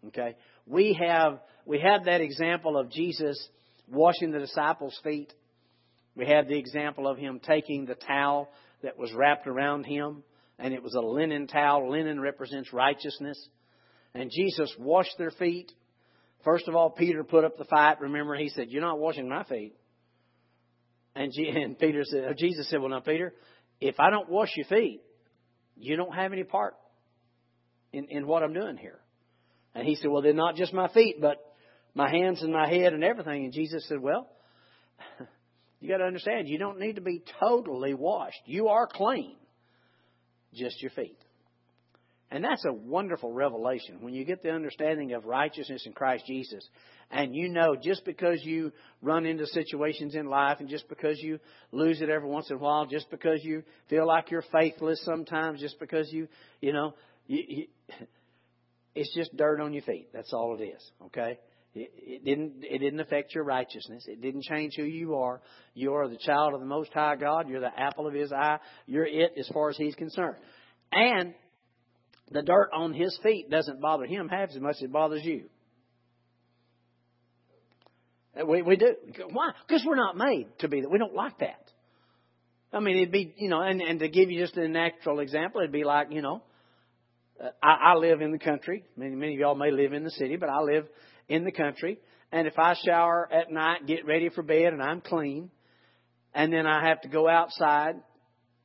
Okay, 0.08 0.36
we 0.68 0.94
have 1.02 1.40
we 1.66 1.80
have 1.80 2.06
that 2.06 2.22
example 2.22 2.78
of 2.78 2.92
Jesus 2.92 3.50
washing 3.88 4.32
the 4.32 4.40
disciples' 4.40 5.00
feet. 5.04 5.34
We 6.16 6.26
have 6.28 6.48
the 6.48 6.58
example 6.58 7.08
of 7.08 7.18
him 7.18 7.40
taking 7.40 7.86
the 7.86 7.96
towel 7.96 8.50
that 8.84 8.98
was 8.98 9.12
wrapped 9.14 9.48
around 9.48 9.86
him 9.86 10.24
and 10.58 10.74
it 10.74 10.82
was 10.82 10.94
a 10.94 11.02
linen 11.02 11.48
towel. 11.48 11.92
Linen 11.92 12.20
represents 12.20 12.72
righteousness. 12.72 13.38
And 14.14 14.32
Jesus 14.32 14.74
washed 14.80 15.18
their 15.18 15.32
feet. 15.32 15.72
First 16.44 16.68
of 16.68 16.76
all, 16.76 16.90
Peter 16.90 17.24
put 17.24 17.44
up 17.44 17.58
the 17.58 17.66
fight. 17.66 18.00
Remember, 18.00 18.36
he 18.36 18.50
said, 18.50 18.70
You're 18.70 18.82
not 18.82 19.00
washing 19.00 19.28
my 19.28 19.44
feet. 19.44 19.76
And, 21.16 21.32
Peter 21.80 22.04
said, 22.04 22.26
uh, 22.26 22.34
Jesus 22.34 22.70
said, 22.70 22.80
Well, 22.80 22.90
now, 22.90 23.00
Peter, 23.00 23.34
if 23.82 24.00
I 24.00 24.10
don't 24.10 24.30
wash 24.30 24.50
your 24.56 24.66
feet, 24.66 25.02
you 25.76 25.98
don't 25.98 26.14
have 26.14 26.32
any 26.32 26.44
part 26.44 26.76
in, 27.92 28.06
in 28.10 28.28
what 28.28 28.44
I'm 28.44 28.54
doing 28.54 28.78
here. 28.78 29.00
And 29.74 29.86
he 29.86 29.96
said, 29.96 30.10
Well, 30.10 30.22
then 30.22 30.38
not 30.38 30.56
just 30.56 30.74
my 30.74 30.88
feet, 30.90 31.18
but 31.20 31.38
my 31.94 32.10
hands 32.10 32.42
and 32.42 32.54
my 32.54 32.70
head 32.70 32.94
and 32.94 33.04
everything. 33.04 33.44
And 33.44 33.54
Jesus 33.54 33.86
said, 33.90 34.00
Well, 34.00 34.30
you 35.80 35.90
got 35.90 35.98
to 35.98 36.06
understand, 36.06 36.48
you 36.48 36.58
don't 36.58 36.80
need 36.80 36.96
to 36.96 37.02
be 37.02 37.22
totally 37.40 37.94
washed. 37.94 38.42
You 38.46 38.70
are 38.70 38.88
clean, 38.88 39.36
just 40.54 40.82
your 40.82 40.92
feet. 40.92 41.18
And 42.32 42.44
that's 42.44 42.66
a 42.66 42.74
wonderful 42.74 43.32
revelation 43.32 43.98
when 44.02 44.14
you 44.14 44.26
get 44.26 44.42
the 44.42 44.50
understanding 44.50 45.14
of 45.14 45.26
righteousness 45.26 45.84
in 45.86 45.94
Christ 45.94 46.26
Jesus. 46.26 46.68
And 47.12 47.36
you 47.36 47.50
know, 47.50 47.76
just 47.76 48.04
because 48.04 48.44
you 48.44 48.72
run 49.02 49.26
into 49.28 49.46
situations 49.46 50.16
in 50.16 50.26
life 50.26 50.58
and 50.60 50.68
just 50.68 50.90
because 50.90 51.20
you 51.20 51.40
lose 51.72 52.02
it 52.02 52.10
every 52.10 52.28
once 52.28 52.50
in 52.50 52.56
a 52.56 52.60
while, 52.60 52.88
just 52.88 53.12
because 53.12 53.44
you 53.44 53.64
feel 53.90 54.08
like 54.08 54.32
you're 54.32 54.44
faithless 54.52 55.02
sometimes, 55.06 55.62
just 55.62 55.80
because 55.80 56.12
you, 56.12 56.28
you 56.62 56.74
know, 56.74 56.96
you, 57.28 57.44
you, 57.48 57.68
it's 58.96 59.14
just 59.14 59.36
dirt 59.38 59.62
on 59.62 59.74
your 59.74 59.84
feet. 59.84 60.10
That's 60.12 60.34
all 60.34 60.58
it 60.60 60.64
is, 60.64 60.92
okay? 61.06 61.38
It, 61.76 61.92
it 61.98 62.26
didn't. 62.26 62.64
It 62.64 62.80
didn't 62.80 63.02
affect 63.02 63.36
your 63.36 63.44
righteousness. 63.44 64.06
It 64.08 64.22
didn't 64.22 64.44
change 64.44 64.74
who 64.78 64.84
you 64.84 65.16
are. 65.16 65.42
You 65.74 65.94
are 65.94 66.08
the 66.08 66.18
child 66.18 66.54
of 66.54 66.62
the 66.62 66.66
Most 66.66 66.94
High 66.94 67.18
God. 67.18 67.50
You're 67.50 67.60
the 67.60 67.78
apple 67.78 68.08
of 68.08 68.14
His 68.14 68.32
eye. 68.32 68.60
You're 68.88 69.06
it 69.06 69.34
as 69.38 69.48
far 69.54 69.70
as 69.70 69.78
He's 69.78 69.94
concerned. 69.96 70.38
And 70.94 71.34
the 72.32 72.42
dirt 72.42 72.70
on 72.74 72.94
His 72.94 73.20
feet 73.22 73.50
doesn't 73.52 73.82
bother 73.82 74.06
Him 74.06 74.30
half 74.30 74.50
as 74.50 74.60
much 74.60 74.78
as 74.78 74.84
it 74.84 74.92
bothers 74.94 75.24
you. 75.26 75.50
We 78.48 78.62
we 78.62 78.78
do. 78.78 78.96
Why? 79.32 79.52
Because 79.68 79.84
we're 79.86 79.96
not 79.96 80.16
made 80.16 80.48
to 80.60 80.70
be 80.70 80.80
that. 80.82 80.90
We 80.90 80.98
don't 80.98 81.14
like 81.14 81.40
that. 81.40 81.72
I 82.72 82.80
mean, 82.80 82.98
it'd 82.98 83.12
be 83.12 83.34
you 83.38 83.50
know, 83.50 83.62
and 83.62 83.82
and 83.82 84.00
to 84.00 84.08
give 84.08 84.32
you 84.32 84.42
just 84.42 84.56
a 84.56 84.68
natural 84.68 85.20
example, 85.20 85.60
it'd 85.60 85.74
be 85.74 85.84
like 85.84 86.08
you 86.12 86.22
know, 86.22 86.42
I, 87.62 87.92
I 87.92 87.96
live 87.96 88.22
in 88.22 88.32
the 88.32 88.40
country. 88.40 88.84
Many 88.96 89.16
many 89.16 89.34
of 89.34 89.40
y'all 89.40 89.56
may 89.56 89.72
live 89.72 89.94
in 89.94 90.04
the 90.04 90.12
city, 90.12 90.38
but 90.38 90.50
I 90.50 90.62
live 90.62 90.86
in 91.28 91.44
the 91.44 91.52
country. 91.52 92.00
And 92.32 92.48
if 92.48 92.58
I 92.58 92.76
shower 92.86 93.30
at 93.32 93.52
night, 93.52 93.88
get 93.88 94.06
ready 94.06 94.30
for 94.30 94.44
bed, 94.44 94.74
and 94.74 94.82
I'm 94.82 95.02
clean, 95.02 95.50
and 96.34 96.52
then 96.52 96.66
I 96.66 96.88
have 96.88 97.02
to 97.02 97.08
go 97.08 97.30
outside 97.30 97.96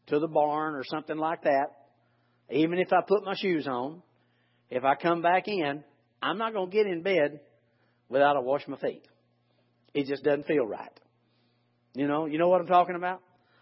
to 0.08 0.18
the 0.18 0.28
barn 0.28 0.74
or 0.74 0.84
something 0.84 1.16
like 1.16 1.42
that, 1.42 1.66
even 2.50 2.78
if 2.78 2.92
I 2.92 3.00
put 3.06 3.24
my 3.24 3.34
shoes 3.36 3.66
on, 3.68 4.02
if 4.70 4.84
I 4.84 4.94
come 4.96 5.22
back 5.22 5.46
in, 5.46 5.84
I'm 6.20 6.38
not 6.38 6.52
going 6.52 6.70
to 6.70 6.76
get 6.76 6.86
in 6.86 7.02
bed 7.02 7.40
without 8.08 8.36
I 8.36 8.40
wash 8.40 8.66
my 8.66 8.76
feet. 8.78 9.06
It 9.94 10.06
just 10.06 10.24
doesn't 10.24 10.46
feel 10.46 10.66
right. 10.66 10.90
You 11.94 12.06
know, 12.06 12.26
you 12.26 12.38
know 12.38 12.48
what 12.48 12.60
I'm 12.60 12.66
talking 12.66 12.96
about? 12.96 13.20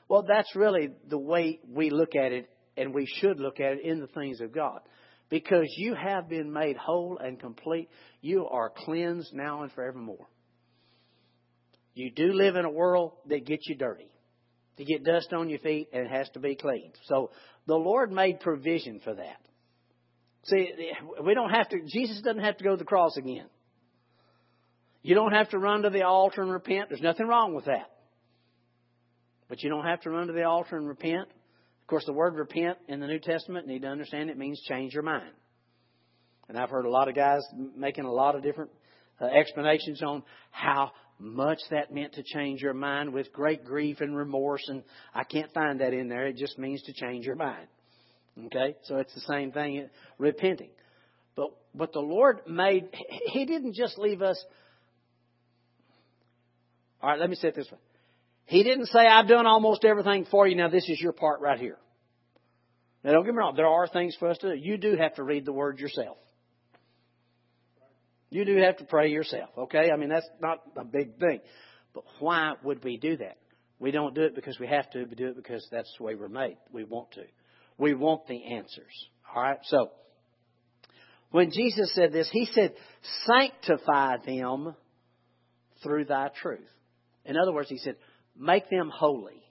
Well, 0.08 0.24
that's 0.26 0.54
really 0.56 0.90
the 1.08 1.18
way 1.18 1.60
we 1.70 1.90
look 1.90 2.14
at 2.14 2.32
it, 2.32 2.48
and 2.76 2.94
we 2.94 3.06
should 3.20 3.40
look 3.40 3.60
at 3.60 3.72
it 3.72 3.84
in 3.84 4.00
the 4.00 4.06
things 4.06 4.40
of 4.40 4.52
God 4.54 4.80
because 5.30 5.66
you 5.76 5.94
have 5.94 6.28
been 6.28 6.52
made 6.52 6.76
whole 6.76 7.18
and 7.18 7.38
complete. 7.38 7.88
You 8.20 8.46
are 8.46 8.72
cleansed 8.74 9.34
now 9.34 9.62
and 9.62 9.72
forevermore. 9.72 10.26
You 11.94 12.10
do 12.10 12.32
live 12.32 12.56
in 12.56 12.64
a 12.64 12.70
world 12.70 13.12
that 13.26 13.46
gets 13.46 13.68
you 13.68 13.76
dirty. 13.76 14.10
To 14.76 14.84
get 14.84 15.04
dust 15.04 15.32
on 15.32 15.50
your 15.50 15.58
feet, 15.58 15.88
and 15.92 16.06
it 16.06 16.10
has 16.10 16.28
to 16.34 16.38
be 16.38 16.54
cleaned. 16.54 16.94
So 17.06 17.32
the 17.66 17.74
Lord 17.74 18.12
made 18.12 18.38
provision 18.38 19.00
for 19.02 19.12
that. 19.12 19.40
See, 20.44 20.70
we 21.24 21.34
don't 21.34 21.50
have 21.50 21.68
to, 21.70 21.80
Jesus 21.84 22.20
doesn't 22.22 22.44
have 22.44 22.58
to 22.58 22.64
go 22.64 22.70
to 22.70 22.76
the 22.76 22.84
cross 22.84 23.16
again. 23.16 23.46
You 25.02 25.16
don't 25.16 25.32
have 25.32 25.48
to 25.50 25.58
run 25.58 25.82
to 25.82 25.90
the 25.90 26.02
altar 26.02 26.42
and 26.42 26.52
repent. 26.52 26.90
There's 26.90 27.00
nothing 27.00 27.26
wrong 27.26 27.54
with 27.54 27.64
that. 27.64 27.90
But 29.48 29.64
you 29.64 29.68
don't 29.68 29.84
have 29.84 30.00
to 30.02 30.10
run 30.10 30.28
to 30.28 30.32
the 30.32 30.44
altar 30.44 30.76
and 30.76 30.86
repent. 30.86 31.28
Of 31.88 31.90
course, 31.90 32.04
the 32.04 32.12
word 32.12 32.34
repent 32.34 32.76
in 32.86 33.00
the 33.00 33.06
New 33.06 33.18
Testament, 33.18 33.66
need 33.66 33.80
to 33.80 33.88
understand 33.88 34.28
it 34.28 34.36
means 34.36 34.60
change 34.68 34.92
your 34.92 35.02
mind. 35.02 35.32
And 36.46 36.58
I've 36.58 36.68
heard 36.68 36.84
a 36.84 36.90
lot 36.90 37.08
of 37.08 37.14
guys 37.14 37.40
making 37.74 38.04
a 38.04 38.12
lot 38.12 38.34
of 38.34 38.42
different 38.42 38.70
uh, 39.18 39.24
explanations 39.24 40.02
on 40.02 40.22
how 40.50 40.92
much 41.18 41.60
that 41.70 41.90
meant 41.90 42.12
to 42.12 42.22
change 42.22 42.60
your 42.60 42.74
mind 42.74 43.14
with 43.14 43.32
great 43.32 43.64
grief 43.64 44.02
and 44.02 44.14
remorse, 44.14 44.60
and 44.68 44.82
I 45.14 45.24
can't 45.24 45.50
find 45.54 45.80
that 45.80 45.94
in 45.94 46.10
there. 46.10 46.26
It 46.26 46.36
just 46.36 46.58
means 46.58 46.82
to 46.82 46.92
change 46.92 47.24
your 47.24 47.36
mind. 47.36 47.68
Okay? 48.48 48.76
So 48.82 48.96
it's 48.96 49.14
the 49.14 49.22
same 49.22 49.50
thing, 49.50 49.88
repenting. 50.18 50.72
But, 51.36 51.52
but 51.74 51.94
the 51.94 52.00
Lord 52.00 52.40
made, 52.46 52.90
He 53.32 53.46
didn't 53.46 53.72
just 53.72 53.98
leave 53.98 54.20
us. 54.20 54.44
All 57.00 57.08
right, 57.08 57.18
let 57.18 57.30
me 57.30 57.36
say 57.36 57.48
it 57.48 57.54
this 57.54 57.70
way. 57.72 57.78
He 58.48 58.64
didn't 58.64 58.86
say, 58.86 59.00
I've 59.00 59.28
done 59.28 59.46
almost 59.46 59.84
everything 59.84 60.24
for 60.30 60.48
you. 60.48 60.56
Now 60.56 60.70
this 60.70 60.88
is 60.88 60.98
your 60.98 61.12
part 61.12 61.42
right 61.42 61.60
here. 61.60 61.76
Now 63.04 63.12
don't 63.12 63.24
get 63.24 63.34
me 63.34 63.38
wrong. 63.38 63.54
There 63.54 63.66
are 63.66 63.86
things 63.86 64.16
for 64.18 64.30
us 64.30 64.38
to 64.38 64.54
do. 64.54 64.58
You 64.58 64.78
do 64.78 64.96
have 64.96 65.14
to 65.16 65.22
read 65.22 65.44
the 65.44 65.52
Word 65.52 65.78
yourself. 65.78 66.16
You 68.30 68.46
do 68.46 68.56
have 68.56 68.78
to 68.78 68.84
pray 68.84 69.10
yourself, 69.10 69.50
okay? 69.56 69.90
I 69.92 69.96
mean, 69.96 70.08
that's 70.08 70.28
not 70.40 70.62
a 70.78 70.84
big 70.84 71.18
thing. 71.18 71.40
But 71.92 72.04
why 72.20 72.54
would 72.62 72.82
we 72.82 72.96
do 72.96 73.18
that? 73.18 73.36
We 73.78 73.90
don't 73.90 74.14
do 74.14 74.22
it 74.22 74.34
because 74.34 74.58
we 74.58 74.66
have 74.66 74.88
to. 74.92 75.04
We 75.04 75.14
do 75.14 75.28
it 75.28 75.36
because 75.36 75.66
that's 75.70 75.92
the 75.98 76.04
way 76.04 76.14
we're 76.14 76.28
made. 76.28 76.56
We 76.72 76.84
want 76.84 77.12
to. 77.12 77.24
We 77.76 77.92
want 77.92 78.26
the 78.28 78.54
answers. 78.54 79.08
All 79.34 79.42
right? 79.42 79.58
So, 79.64 79.90
when 81.32 81.50
Jesus 81.50 81.94
said 81.94 82.12
this, 82.12 82.30
He 82.32 82.46
said, 82.52 82.72
sanctify 83.26 84.16
them 84.24 84.74
through 85.82 86.06
thy 86.06 86.30
truth. 86.40 86.68
In 87.26 87.36
other 87.36 87.52
words, 87.52 87.68
He 87.68 87.76
said, 87.76 87.96
make 88.38 88.70
them 88.70 88.90
holy 88.94 89.42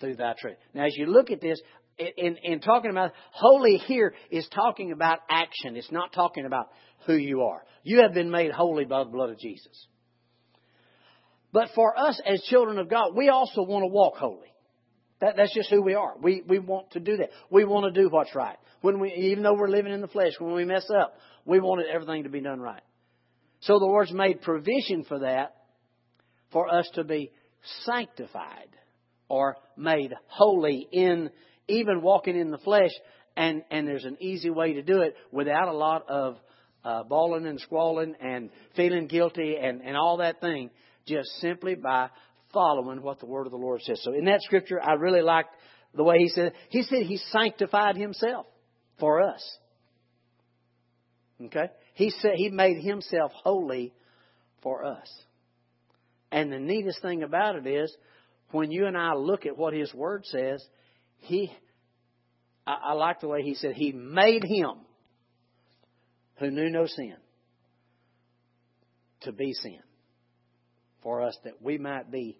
through 0.00 0.16
thy 0.16 0.34
truth. 0.38 0.56
Now, 0.74 0.86
as 0.86 0.96
you 0.96 1.06
look 1.06 1.30
at 1.30 1.40
this, 1.40 1.60
in, 1.98 2.36
in 2.42 2.60
talking 2.60 2.90
about 2.90 3.12
holy 3.32 3.76
here 3.76 4.14
is 4.30 4.48
talking 4.54 4.92
about 4.92 5.18
action. 5.28 5.76
It's 5.76 5.90
not 5.90 6.12
talking 6.12 6.46
about 6.46 6.68
who 7.06 7.14
you 7.14 7.42
are. 7.42 7.64
You 7.82 8.02
have 8.02 8.14
been 8.14 8.30
made 8.30 8.52
holy 8.52 8.84
by 8.84 9.04
the 9.04 9.10
blood 9.10 9.30
of 9.30 9.38
Jesus. 9.38 9.86
But 11.52 11.70
for 11.74 11.98
us 11.98 12.20
as 12.24 12.42
children 12.42 12.78
of 12.78 12.88
God, 12.88 13.16
we 13.16 13.28
also 13.28 13.62
want 13.62 13.82
to 13.82 13.88
walk 13.88 14.16
holy. 14.16 14.52
That, 15.20 15.34
that's 15.36 15.54
just 15.54 15.70
who 15.70 15.82
we 15.82 15.94
are. 15.94 16.14
We, 16.22 16.42
we 16.46 16.58
want 16.58 16.92
to 16.92 17.00
do 17.00 17.16
that. 17.16 17.30
We 17.50 17.64
want 17.64 17.92
to 17.92 18.00
do 18.00 18.08
what's 18.08 18.34
right. 18.34 18.56
When 18.82 19.00
we, 19.00 19.12
even 19.12 19.42
though 19.42 19.54
we're 19.54 19.68
living 19.68 19.92
in 19.92 20.00
the 20.00 20.08
flesh, 20.08 20.32
when 20.38 20.54
we 20.54 20.64
mess 20.64 20.86
up, 20.96 21.14
we 21.44 21.58
want 21.58 21.84
everything 21.92 22.24
to 22.24 22.28
be 22.28 22.40
done 22.40 22.60
right. 22.60 22.82
So 23.60 23.80
the 23.80 23.86
Lord's 23.86 24.12
made 24.12 24.42
provision 24.42 25.04
for 25.08 25.20
that, 25.20 25.56
for 26.52 26.72
us 26.72 26.88
to 26.94 27.02
be 27.02 27.32
sanctified 27.84 28.68
or 29.28 29.56
made 29.76 30.14
holy 30.26 30.86
in 30.90 31.30
even 31.68 32.02
walking 32.02 32.36
in 32.36 32.50
the 32.50 32.58
flesh. 32.58 32.90
And, 33.36 33.62
and 33.70 33.86
there's 33.86 34.04
an 34.04 34.16
easy 34.20 34.50
way 34.50 34.74
to 34.74 34.82
do 34.82 35.00
it 35.02 35.14
without 35.30 35.68
a 35.68 35.72
lot 35.72 36.08
of 36.08 36.36
uh, 36.84 37.04
bawling 37.04 37.46
and 37.46 37.60
squalling 37.60 38.14
and 38.20 38.50
feeling 38.74 39.06
guilty 39.06 39.56
and, 39.60 39.80
and 39.82 39.96
all 39.96 40.16
that 40.18 40.40
thing, 40.40 40.70
just 41.06 41.28
simply 41.40 41.74
by 41.74 42.08
following 42.52 43.02
what 43.02 43.20
the 43.20 43.26
word 43.26 43.46
of 43.46 43.52
the 43.52 43.58
Lord 43.58 43.82
says. 43.82 44.00
So 44.02 44.12
in 44.12 44.24
that 44.24 44.42
scripture, 44.42 44.80
I 44.82 44.94
really 44.94 45.22
liked 45.22 45.50
the 45.94 46.04
way 46.04 46.16
he 46.18 46.28
said, 46.28 46.52
he 46.70 46.82
said 46.82 47.02
he 47.02 47.18
sanctified 47.30 47.96
himself 47.96 48.46
for 48.98 49.22
us. 49.22 49.58
Okay? 51.44 51.66
He 51.94 52.10
said 52.10 52.32
he 52.36 52.50
made 52.50 52.82
himself 52.82 53.32
holy 53.34 53.92
for 54.62 54.84
us. 54.84 55.08
And 56.30 56.52
the 56.52 56.58
neatest 56.58 57.00
thing 57.02 57.22
about 57.22 57.56
it 57.56 57.66
is, 57.66 57.94
when 58.50 58.70
you 58.70 58.86
and 58.86 58.96
I 58.96 59.14
look 59.14 59.46
at 59.46 59.56
what 59.56 59.74
His 59.74 59.92
Word 59.94 60.24
says, 60.26 60.64
He, 61.18 61.52
I, 62.66 62.76
I 62.90 62.92
like 62.94 63.20
the 63.20 63.28
way 63.28 63.42
He 63.42 63.54
said, 63.54 63.72
He 63.74 63.92
made 63.92 64.44
Him 64.44 64.72
who 66.36 66.50
knew 66.50 66.70
no 66.70 66.86
sin 66.86 67.16
to 69.22 69.32
be 69.32 69.52
sin 69.52 69.80
for 71.02 71.22
us 71.22 71.36
that 71.44 71.60
we 71.62 71.78
might 71.78 72.10
be 72.10 72.38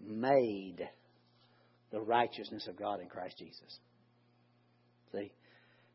made 0.00 0.88
the 1.90 2.00
righteousness 2.00 2.66
of 2.68 2.76
God 2.76 3.00
in 3.00 3.08
Christ 3.08 3.36
Jesus. 3.38 3.78
See? 5.12 5.32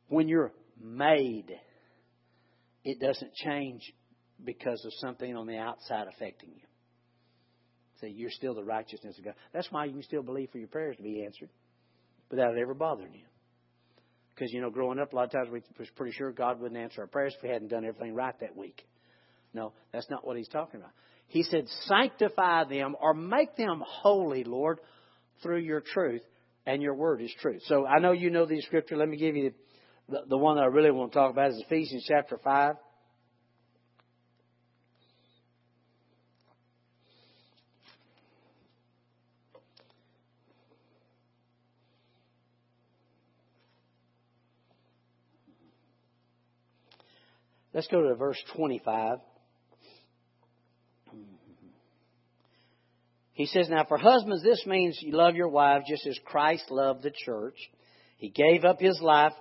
When 0.08 0.28
you're 0.28 0.54
made, 0.82 1.52
it 2.84 3.00
doesn't 3.00 3.34
change 3.34 3.82
because 4.44 4.84
of 4.86 4.94
something 5.00 5.36
on 5.36 5.48
the 5.48 5.58
outside 5.58 6.08
affecting 6.08 6.50
you. 6.50 6.67
Say, 8.02 8.10
you're 8.10 8.32
still 8.32 8.54
the 8.54 8.64
righteousness 8.64 9.18
of 9.18 9.26
God. 9.26 9.34
That's 9.54 9.72
why 9.72 9.86
you 9.86 9.94
can 9.94 10.04
still 10.04 10.24
believe 10.24 10.50
for 10.52 10.60
your 10.60 10.68
prayers 10.68 10.98
to 10.98 11.04
be 11.04 11.24
answered 11.26 11.50
without 12.30 12.56
it 12.56 12.62
ever 12.62 12.74
bothering 12.74 13.14
you. 13.14 13.26
Because, 14.34 14.54
you 14.54 14.62
know, 14.62 14.70
growing 14.70 15.00
up, 15.00 15.14
a 15.14 15.16
lot 15.16 15.26
of 15.26 15.32
times 15.32 15.50
we 15.52 15.62
was 15.80 15.90
pretty 15.96 16.12
sure 16.12 16.32
God 16.32 16.60
wouldn't 16.60 16.80
answer 16.80 17.02
our 17.02 17.08
prayers 17.08 17.34
if 17.36 17.42
we 17.42 17.50
hadn't 17.50 17.70
done 17.70 17.86
everything 17.86 18.14
right 18.14 18.40
that 18.42 18.56
week. 18.56 18.86
No, 19.54 19.74
that's 19.92 20.10
not 20.12 20.26
what 20.28 20.38
he's 20.38 20.48
talking 20.48 20.80
about. 20.80 20.92
He 21.28 21.42
said, 21.44 21.66
sanctify 21.86 22.66
them 22.66 22.96
or 23.02 23.14
make 23.14 23.56
them 23.56 23.82
holy, 23.86 24.44
Lord, 24.44 24.80
through 25.42 25.60
your 25.60 25.82
truth, 25.82 26.22
and 26.66 26.82
your 26.82 26.94
word 26.94 27.22
is 27.22 27.34
truth. 27.42 27.62
So 27.66 27.86
I 27.86 28.00
know 28.00 28.12
you 28.12 28.30
know 28.30 28.46
these 28.46 28.66
scripture. 28.66 28.96
Let 28.96 29.10
me 29.10 29.18
give 29.18 29.36
you 29.36 29.52
the, 30.10 30.20
the 30.28 30.38
one 30.38 30.58
that 30.58 30.64
I 30.64 30.68
really 30.68 30.92
want 30.92 31.14
to 31.14 31.18
talk 31.18 31.32
about 31.32 31.52
is 31.52 31.64
Ephesians 31.66 32.06
chapter 32.08 32.38
5. 32.44 32.76
Let's 47.78 47.90
go 47.90 48.02
to 48.02 48.16
verse 48.16 48.42
25. 48.56 49.20
He 53.34 53.46
says, 53.46 53.70
Now 53.70 53.86
for 53.88 54.00
husbands, 54.00 54.42
this 54.42 54.66
means 54.66 54.98
you 55.00 55.12
love 55.12 55.36
your 55.36 55.50
wives 55.50 55.86
just 55.88 56.08
as 56.08 56.18
Christ 56.26 56.72
loved 56.72 57.04
the 57.04 57.12
church. 57.12 57.54
He 58.18 58.30
gave 58.30 58.66
up 58.66 58.80
his 58.80 59.00
life 59.00 59.34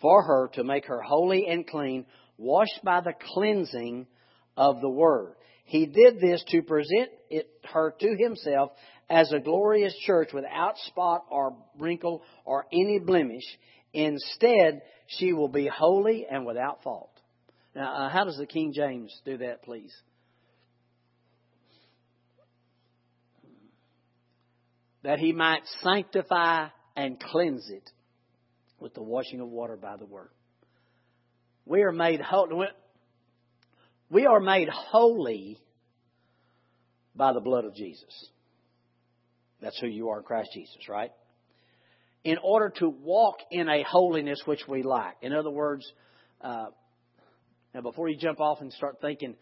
for 0.00 0.24
her 0.24 0.50
to 0.54 0.64
make 0.64 0.86
her 0.86 1.02
holy 1.02 1.46
and 1.46 1.64
clean, 1.64 2.04
washed 2.36 2.80
by 2.82 3.00
the 3.00 3.14
cleansing 3.32 4.08
of 4.56 4.80
the 4.80 4.90
Word. 4.90 5.36
He 5.64 5.86
did 5.86 6.18
this 6.20 6.42
to 6.48 6.62
present 6.62 7.10
it, 7.30 7.48
her 7.72 7.94
to 8.00 8.16
himself 8.18 8.72
as 9.08 9.30
a 9.30 9.38
glorious 9.38 9.94
church 10.04 10.30
without 10.32 10.78
spot 10.88 11.26
or 11.30 11.56
wrinkle 11.78 12.24
or 12.44 12.66
any 12.72 12.98
blemish. 12.98 13.44
Instead, 13.92 14.82
she 15.06 15.32
will 15.32 15.46
be 15.46 15.68
holy 15.72 16.26
and 16.28 16.44
without 16.44 16.82
fault. 16.82 17.13
Now, 17.74 17.94
uh, 17.94 18.08
how 18.08 18.24
does 18.24 18.36
the 18.36 18.46
King 18.46 18.72
James 18.72 19.12
do 19.24 19.38
that, 19.38 19.62
please? 19.62 19.94
that 25.04 25.18
he 25.18 25.32
might 25.32 25.60
sanctify 25.82 26.68
and 26.96 27.20
cleanse 27.20 27.68
it 27.70 27.88
with 28.80 28.94
the 28.94 29.02
washing 29.02 29.40
of 29.40 29.48
water 29.48 29.76
by 29.76 29.96
the 29.96 30.06
word. 30.06 30.30
We 31.66 31.82
are 31.82 31.92
made 31.92 32.20
holy. 32.20 32.66
We 34.10 34.26
are 34.26 34.40
made 34.40 34.68
holy 34.68 35.58
by 37.14 37.32
the 37.32 37.40
blood 37.40 37.64
of 37.64 37.74
Jesus. 37.74 38.30
That's 39.60 39.78
who 39.78 39.86
you 39.86 40.08
are 40.08 40.18
in 40.18 40.24
Christ 40.24 40.50
Jesus, 40.54 40.88
right? 40.88 41.12
In 42.24 42.38
order 42.42 42.72
to 42.78 42.88
walk 42.88 43.36
in 43.50 43.68
a 43.68 43.82
holiness 43.82 44.40
which 44.46 44.62
we 44.66 44.82
like. 44.82 45.16
In 45.20 45.34
other 45.34 45.50
words, 45.50 45.84
uh, 46.40 46.66
now 47.74 47.80
before 47.80 48.08
you 48.08 48.16
jump 48.16 48.40
off 48.40 48.60
and 48.60 48.72
start 48.72 48.98
thinking 49.00 49.34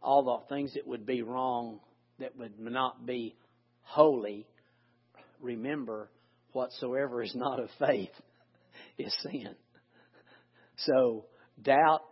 all 0.00 0.22
the 0.22 0.54
things 0.54 0.74
that 0.74 0.86
would 0.86 1.04
be 1.04 1.22
wrong, 1.22 1.80
that 2.18 2.36
would 2.36 2.58
not 2.58 3.04
be 3.04 3.36
holy, 3.82 4.46
remember 5.40 6.10
whatsoever 6.52 7.22
is 7.22 7.34
not 7.34 7.60
of 7.60 7.68
faith 7.78 8.10
is 8.98 9.14
sin. 9.22 9.54
So 10.76 11.26
doubt 11.60 12.02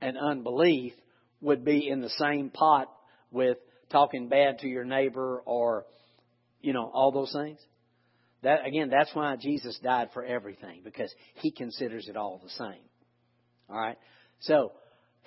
and 0.00 0.16
unbelief 0.16 0.92
would 1.40 1.64
be 1.64 1.88
in 1.88 2.00
the 2.00 2.10
same 2.10 2.50
pot 2.50 2.88
with 3.30 3.58
talking 3.90 4.28
bad 4.28 4.60
to 4.60 4.68
your 4.68 4.84
neighbor 4.84 5.42
or 5.44 5.84
you 6.60 6.72
know 6.72 6.90
all 6.92 7.12
those 7.12 7.32
things. 7.32 7.58
That 8.42 8.64
again, 8.64 8.88
that's 8.90 9.14
why 9.14 9.34
Jesus 9.36 9.78
died 9.82 10.10
for 10.14 10.24
everything 10.24 10.82
because 10.84 11.12
he 11.34 11.50
considers 11.50 12.08
it 12.08 12.16
all 12.16 12.40
the 12.42 12.50
same. 12.50 12.82
All 13.68 13.78
right. 13.78 13.98
So 14.40 14.72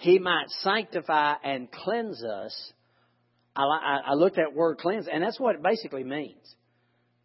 he 0.02 0.18
might 0.18 0.50
sanctify 0.62 1.36
and 1.44 1.72
cleanse 1.72 2.24
us. 2.24 2.74
I, 3.56 3.62
I, 3.62 3.98
I 4.08 4.14
looked 4.14 4.40
at 4.40 4.54
word 4.54 4.78
cleanse, 4.80 5.08
and 5.12 5.24
that's 5.24 5.40
what 5.40 5.56
it 5.56 5.64
basically 5.64 6.04
means 6.04 6.56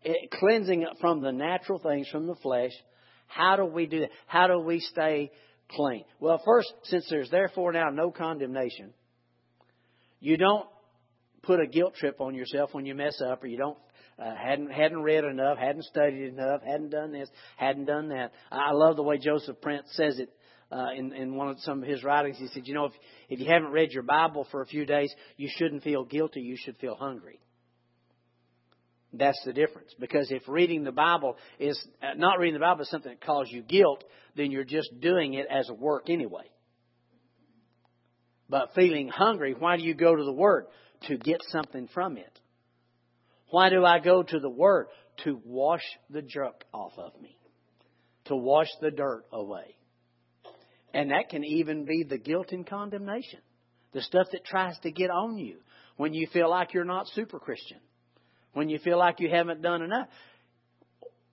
it, 0.02 0.30
cleansing 0.30 0.87
from 1.00 1.23
the 1.23 1.33
natural 1.33 1.78
things 1.78 2.09
from 2.09 2.26
the 2.26 2.35
flesh. 2.37 2.73
How 3.26 3.56
do 3.56 3.64
we 3.64 3.87
do 3.87 4.00
that? 4.00 4.11
How 4.26 4.47
do 4.47 4.59
we 4.59 4.80
stay 4.80 5.30
clean? 5.71 6.04
Well, 6.21 6.40
first, 6.45 6.73
since 6.85 7.06
there's 7.09 7.30
therefore 7.30 7.73
now 7.73 7.88
no 7.90 8.11
condemnation, 8.11 8.92
you 10.21 10.37
don't 10.37 10.66
put 11.42 11.61
a 11.61 11.66
guilt 11.66 11.95
trip 11.95 12.21
on 12.21 12.35
yourself 12.35 12.71
when 12.73 12.85
you 12.85 12.95
mess 12.95 13.21
up, 13.26 13.42
or 13.42 13.47
you 13.47 13.56
don't 13.56 13.78
uh, 14.18 14.35
hadn't 14.35 14.71
hadn't 14.71 15.02
read 15.02 15.25
enough, 15.25 15.56
hadn't 15.56 15.85
studied 15.85 16.28
enough, 16.28 16.62
hadn't 16.62 16.90
done 16.90 17.12
this, 17.12 17.29
hadn't 17.57 17.87
done 17.87 18.09
that. 18.09 18.33
I 18.53 18.72
love 18.72 18.96
the 18.96 19.03
way 19.03 19.16
Joseph 19.16 19.61
Prince 19.62 19.87
says 19.92 20.18
it 20.18 20.29
uh, 20.70 20.88
in 20.96 21.12
in 21.12 21.35
one 21.35 21.48
of 21.48 21.59
some 21.61 21.83
of 21.83 21.88
his 21.88 22.02
writings. 22.02 22.38
He 22.38 22.48
said, 22.48 22.66
you 22.66 22.74
know, 22.74 22.87
if 22.87 22.92
if 23.29 23.40
you 23.40 23.46
haven't 23.46 23.70
read 23.70 23.92
your 23.92 24.02
Bible 24.02 24.46
for 24.50 24.62
a 24.62 24.66
few 24.66 24.85
days, 24.85 25.12
you 25.37 25.48
shouldn't 25.57 25.83
feel 25.83 26.05
guilty. 26.05 26.40
You 26.40 26.57
should 26.57 26.76
feel 26.79 26.94
hungry. 26.94 27.40
That's 29.12 29.40
the 29.44 29.52
difference. 29.52 29.94
Because 29.98 30.31
if 30.31 30.42
reading 30.48 30.85
the 30.85 30.92
Bible 30.92 31.37
is 31.59 31.81
uh, 32.02 32.14
not 32.16 32.38
reading 32.38 32.55
the 32.55 32.61
Bible 32.61 32.83
is 32.83 32.90
something 32.90 33.12
that 33.12 33.24
causes 33.24 33.52
you 33.52 33.62
guilt, 33.62 34.05
then 34.37 34.50
you're 34.50 34.64
just 34.64 34.90
doing 35.00 35.35
it 35.35 35.46
as 35.50 35.68
a 35.68 35.74
work 35.74 36.11
anyway. 36.11 36.50
But 38.48 38.74
feeling 38.74 39.09
hungry, 39.09 39.55
why 39.59 39.76
do 39.76 39.83
you 39.83 39.94
go 39.94 40.14
to 40.14 40.24
the 40.24 40.33
Word? 40.33 40.66
To 41.09 41.16
get 41.16 41.40
something 41.50 41.88
from 41.92 42.16
it. 42.16 42.40
Why 43.50 43.70
do 43.70 43.85
I 43.85 43.98
go 43.98 44.22
to 44.22 44.38
the 44.38 44.50
Word? 44.50 44.87
To 45.24 45.40
wash 45.44 45.83
the 46.11 46.22
junk 46.22 46.57
off 46.72 46.92
of 46.98 47.20
me. 47.20 47.38
To 48.26 48.37
wash 48.37 48.68
the 48.81 48.90
dirt 48.90 49.24
away. 49.33 49.76
And 50.96 51.11
that 51.11 51.28
can 51.28 51.44
even 51.44 51.85
be 51.85 52.04
the 52.09 52.18
guilt 52.18 52.52
and 52.52 52.66
condemnation. 52.66 53.40
The 53.92 54.02
stuff 54.02 54.28
that 54.32 54.44
tries 54.44 54.78
to 54.80 54.90
get 54.90 55.11
on 55.11 55.38
you 55.38 55.59
when 55.96 56.14
you 56.14 56.26
feel 56.32 56.50
like 56.50 56.74
you're 56.74 56.85
not 56.85 57.06
super 57.09 57.38
Christian 57.38 57.78
when 58.56 58.70
you 58.70 58.78
feel 58.78 58.96
like 58.96 59.20
you 59.20 59.28
haven't 59.28 59.61
done 59.61 59.82
enough. 59.82 60.09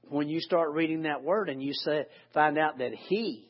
When 0.10 0.28
you 0.28 0.42
start 0.42 0.74
reading 0.74 1.04
that 1.04 1.24
word 1.24 1.48
and 1.48 1.64
you 1.64 1.72
say, 1.74 2.04
find 2.34 2.58
out 2.58 2.80
that 2.80 2.92
He 3.08 3.50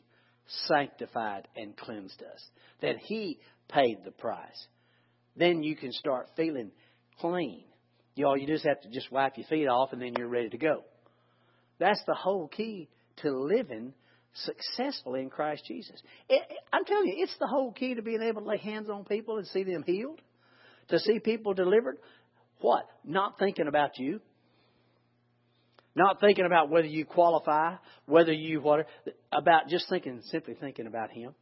sanctified 0.68 1.48
and 1.56 1.76
cleansed 1.76 2.22
us, 2.22 2.48
that 2.82 2.98
He 2.98 3.40
paid 3.68 3.96
the 4.04 4.12
price, 4.12 4.68
then 5.36 5.64
you 5.64 5.74
can 5.74 5.90
start 5.90 6.30
feeling 6.36 6.70
clean. 7.18 7.64
You 8.14 8.28
all 8.28 8.38
you 8.38 8.46
just 8.46 8.64
have 8.64 8.80
to 8.82 8.88
just 8.90 9.10
wipe 9.10 9.36
your 9.36 9.46
feet 9.48 9.66
off 9.66 9.92
and 9.92 10.00
then 10.00 10.14
you're 10.16 10.28
ready 10.28 10.50
to 10.50 10.58
go. 10.58 10.84
That's 11.80 12.02
the 12.06 12.14
whole 12.14 12.46
key 12.46 12.88
to 13.22 13.36
living 13.36 13.92
successfully 14.34 15.22
in 15.22 15.30
Christ 15.30 15.64
Jesus. 15.66 16.00
It, 16.28 16.42
I'm 16.72 16.84
telling 16.84 17.08
you, 17.08 17.14
it's 17.18 17.36
the 17.38 17.46
whole 17.46 17.72
key 17.72 17.94
to 17.94 18.02
being 18.02 18.22
able 18.22 18.42
to 18.42 18.48
lay 18.48 18.58
hands 18.58 18.90
on 18.90 19.04
people 19.04 19.38
and 19.38 19.46
see 19.46 19.62
them 19.62 19.82
healed, 19.84 20.20
to 20.88 20.98
see 20.98 21.18
people 21.18 21.54
delivered. 21.54 21.98
What? 22.60 22.86
Not 23.04 23.38
thinking 23.38 23.68
about 23.68 23.98
you. 23.98 24.20
Not 25.96 26.20
thinking 26.20 26.44
about 26.44 26.70
whether 26.70 26.88
you 26.88 27.04
qualify, 27.04 27.76
whether 28.06 28.32
you 28.32 28.60
what, 28.60 28.86
about 29.30 29.68
just 29.68 29.88
thinking, 29.88 30.20
simply 30.30 30.54
thinking 30.54 30.88
about 30.88 31.10
Him. 31.10 31.34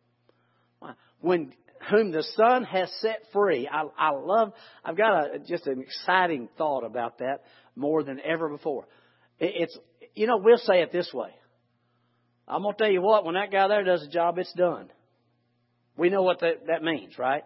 When 1.20 1.52
whom 1.90 2.12
the 2.12 2.22
Son 2.37 2.64
has 2.64 2.90
set 3.00 3.22
free, 3.33 3.68
I, 3.70 3.85
I 3.98 4.11
love. 4.11 4.52
I've 4.85 4.96
got 4.96 5.35
a, 5.35 5.38
just 5.38 5.66
an 5.66 5.81
exciting 5.81 6.48
thought 6.59 6.85
about 6.85 7.18
that 7.18 7.42
more 7.74 8.02
than 8.02 8.20
ever 8.20 8.48
before. 8.48 8.87
It, 9.38 9.52
it's 9.57 9.78
you 10.14 10.26
know 10.26 10.37
we'll 10.37 10.59
say 10.59 10.83
it 10.83 10.92
this 10.92 11.11
way. 11.14 11.31
I'm 12.53 12.62
gonna 12.62 12.77
tell 12.77 12.91
you 12.91 13.03
what. 13.03 13.25
When 13.25 13.35
that 13.35 13.51
guy 13.51 13.67
there 13.69 13.85
does 13.85 14.03
the 14.03 14.09
job, 14.09 14.38
it's 14.38 14.53
done. 14.53 14.91
We 15.97 16.11
know 16.11 16.23
what 16.23 16.41
that, 16.41 16.67
that 16.67 16.83
means, 16.83 17.19
right? 17.19 17.45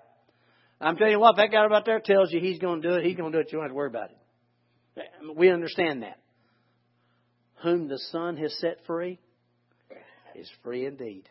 I'm 0.81 0.97
telling 0.97 1.13
you 1.13 1.21
what, 1.21 1.31
if 1.33 1.37
that 1.37 1.53
guy 1.53 1.65
about 1.65 1.85
there 1.85 2.01
tells 2.01 2.33
you 2.33 2.41
he's 2.41 2.59
going 2.59 2.83
to 2.83 2.89
do 2.89 2.95
it, 2.95 3.05
he's 3.05 3.17
going 3.17 3.33
to 3.33 3.39
do 3.39 3.41
it. 3.41 3.51
You 3.51 3.59
don't 3.59 3.63
have 3.63 3.71
to 3.71 3.75
worry 3.75 3.89
about 3.89 4.11
it. 4.11 5.37
We 5.37 5.51
understand 5.51 6.03
that. 6.03 6.19
Whom 7.63 7.89
the 7.89 7.99
Son 8.11 8.37
has 8.37 8.55
set 8.61 8.79
free 8.87 9.19
is 10.35 10.51
free 10.63 10.85
indeed. 10.87 11.29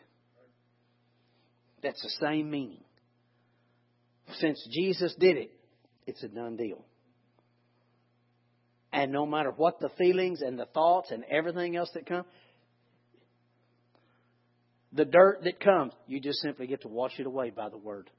That's 1.82 2.02
the 2.02 2.26
same 2.26 2.50
meaning. 2.50 2.82
Since 4.38 4.66
Jesus 4.72 5.14
did 5.18 5.36
it, 5.36 5.52
it's 6.06 6.22
a 6.24 6.28
done 6.28 6.56
deal. 6.56 6.84
And 8.92 9.12
no 9.12 9.26
matter 9.26 9.52
what 9.52 9.78
the 9.78 9.90
feelings 9.96 10.42
and 10.42 10.58
the 10.58 10.66
thoughts 10.66 11.10
and 11.12 11.22
everything 11.30 11.76
else 11.76 11.90
that 11.94 12.06
come, 12.06 12.24
the 14.96 15.04
dirt 15.04 15.44
that 15.44 15.60
comes, 15.60 15.92
you 16.06 16.20
just 16.20 16.40
simply 16.40 16.66
get 16.66 16.82
to 16.82 16.88
wash 16.88 17.18
it 17.18 17.26
away 17.26 17.50
by 17.50 17.68
the 17.68 17.78
Word 17.78 18.10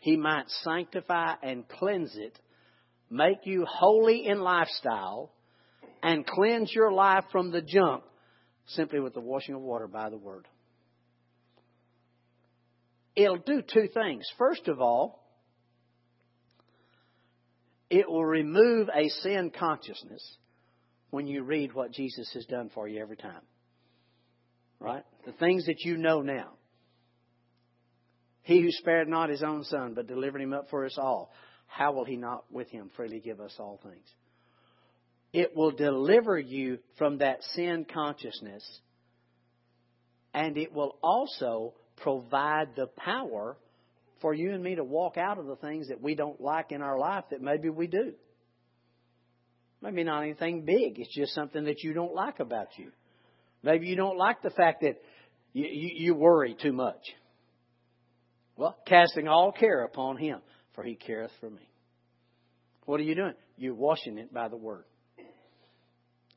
he 0.00 0.16
might 0.16 0.48
sanctify 0.62 1.34
and 1.42 1.68
cleanse 1.68 2.16
it, 2.16 2.38
make 3.10 3.44
you 3.44 3.66
holy 3.68 4.26
in 4.26 4.40
lifestyle, 4.40 5.30
and 6.02 6.26
cleanse 6.26 6.72
your 6.74 6.90
life 6.90 7.24
from 7.30 7.50
the 7.50 7.60
junk 7.60 8.02
simply 8.66 9.00
with 9.00 9.14
the 9.14 9.20
washing 9.20 9.54
of 9.54 9.60
water 9.60 9.86
by 9.86 10.08
the 10.08 10.16
Word. 10.16 10.48
It'll 13.14 13.36
do 13.36 13.62
two 13.62 13.88
things. 13.92 14.24
First 14.38 14.68
of 14.68 14.80
all, 14.80 15.22
it 17.90 18.08
will 18.08 18.24
remove 18.24 18.88
a 18.88 19.08
sin 19.08 19.50
consciousness 19.56 20.36
when 21.10 21.26
you 21.26 21.42
read 21.42 21.74
what 21.74 21.92
Jesus 21.92 22.30
has 22.32 22.46
done 22.46 22.70
for 22.72 22.88
you 22.88 23.00
every 23.02 23.16
time. 23.16 23.42
Right? 24.80 25.04
The 25.26 25.32
things 25.32 25.66
that 25.66 25.80
you 25.80 25.96
know 25.96 26.22
now. 26.22 26.54
He 28.42 28.62
who 28.62 28.70
spared 28.70 29.08
not 29.08 29.28
his 29.28 29.42
own 29.42 29.64
son, 29.64 29.92
but 29.94 30.06
delivered 30.06 30.40
him 30.40 30.54
up 30.54 30.70
for 30.70 30.86
us 30.86 30.96
all, 30.98 31.30
how 31.66 31.92
will 31.92 32.04
he 32.04 32.16
not 32.16 32.44
with 32.50 32.68
him 32.70 32.90
freely 32.96 33.20
give 33.20 33.40
us 33.40 33.54
all 33.58 33.78
things? 33.82 34.06
It 35.32 35.54
will 35.54 35.70
deliver 35.70 36.38
you 36.38 36.78
from 36.98 37.18
that 37.18 37.42
sin 37.54 37.86
consciousness, 37.92 38.64
and 40.34 40.56
it 40.56 40.72
will 40.72 40.98
also 41.02 41.74
provide 41.98 42.74
the 42.74 42.88
power 42.96 43.56
for 44.20 44.34
you 44.34 44.52
and 44.52 44.62
me 44.62 44.74
to 44.74 44.84
walk 44.84 45.16
out 45.16 45.38
of 45.38 45.46
the 45.46 45.56
things 45.56 45.88
that 45.88 46.00
we 46.00 46.14
don't 46.14 46.40
like 46.40 46.72
in 46.72 46.82
our 46.82 46.98
life 46.98 47.24
that 47.30 47.40
maybe 47.40 47.68
we 47.68 47.86
do. 47.86 48.14
Maybe 49.82 50.02
not 50.02 50.22
anything 50.22 50.64
big, 50.64 50.98
it's 50.98 51.14
just 51.14 51.34
something 51.34 51.64
that 51.64 51.82
you 51.82 51.92
don't 51.92 52.14
like 52.14 52.40
about 52.40 52.68
you. 52.76 52.90
Maybe 53.62 53.86
you 53.86 53.96
don't 53.96 54.16
like 54.16 54.42
the 54.42 54.50
fact 54.50 54.82
that 54.82 54.96
You, 55.52 55.66
you, 55.66 55.90
you 55.96 56.14
worry 56.14 56.54
too 56.60 56.72
much. 56.72 57.02
Well, 58.56 58.76
casting 58.86 59.26
all 59.26 59.52
care 59.52 59.84
upon 59.84 60.16
him, 60.16 60.40
for 60.74 60.84
he 60.84 60.94
careth 60.94 61.32
for 61.40 61.50
me. 61.50 61.68
What 62.84 63.00
are 63.00 63.04
you 63.04 63.14
doing? 63.14 63.34
You're 63.56 63.74
washing 63.74 64.18
it 64.18 64.32
by 64.32 64.48
the 64.48 64.56
word. 64.56 64.84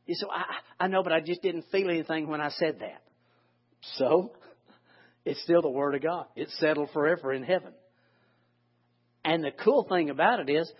You 0.05 0.15
say, 0.15 0.25
I, 0.31 0.86
I 0.86 0.88
know, 0.88 1.03
but 1.03 1.13
I 1.13 1.19
just 1.19 1.41
didn't 1.41 1.65
feel 1.71 1.89
anything 1.89 2.27
when 2.27 2.41
I 2.41 2.49
said 2.49 2.79
that. 2.79 3.01
So, 3.97 4.33
it's 5.25 5.41
still 5.43 5.62
the 5.62 5.69
Word 5.69 5.95
of 5.95 6.01
God. 6.01 6.25
It's 6.36 6.57
settled 6.59 6.89
forever 6.91 7.31
in 7.33 7.43
heaven. 7.43 7.73
And 9.23 9.43
the 9.43 9.51
cool 9.51 9.86
thing 9.88 10.09
about 10.09 10.39
it 10.41 10.49
is, 10.49 10.71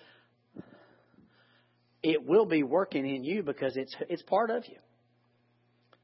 it 2.02 2.26
will 2.26 2.46
be 2.46 2.64
working 2.64 3.08
in 3.08 3.24
you 3.24 3.44
because 3.44 3.78
it's, 3.78 3.96
it's 4.10 4.24
part 4.24 4.50
of 4.50 4.64
you. 4.68 4.78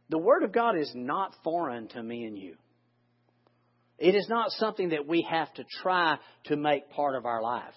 The 0.10 0.18
Word 0.18 0.44
of 0.44 0.52
God 0.52 0.78
is 0.78 0.92
not 0.96 1.36
foreign 1.44 1.88
to 1.90 2.02
me 2.02 2.26
and 2.26 2.38
you. 2.38 2.56
It 4.00 4.16
is 4.16 4.28
not 4.30 4.52
something 4.52 4.90
that 4.90 5.08
we 5.08 5.28
have 5.30 5.54
to 5.56 5.66
try 5.82 6.18
to 6.46 6.56
make 6.56 6.90
part 6.92 7.16
of 7.16 7.26
our 7.26 7.42
life. 7.42 7.74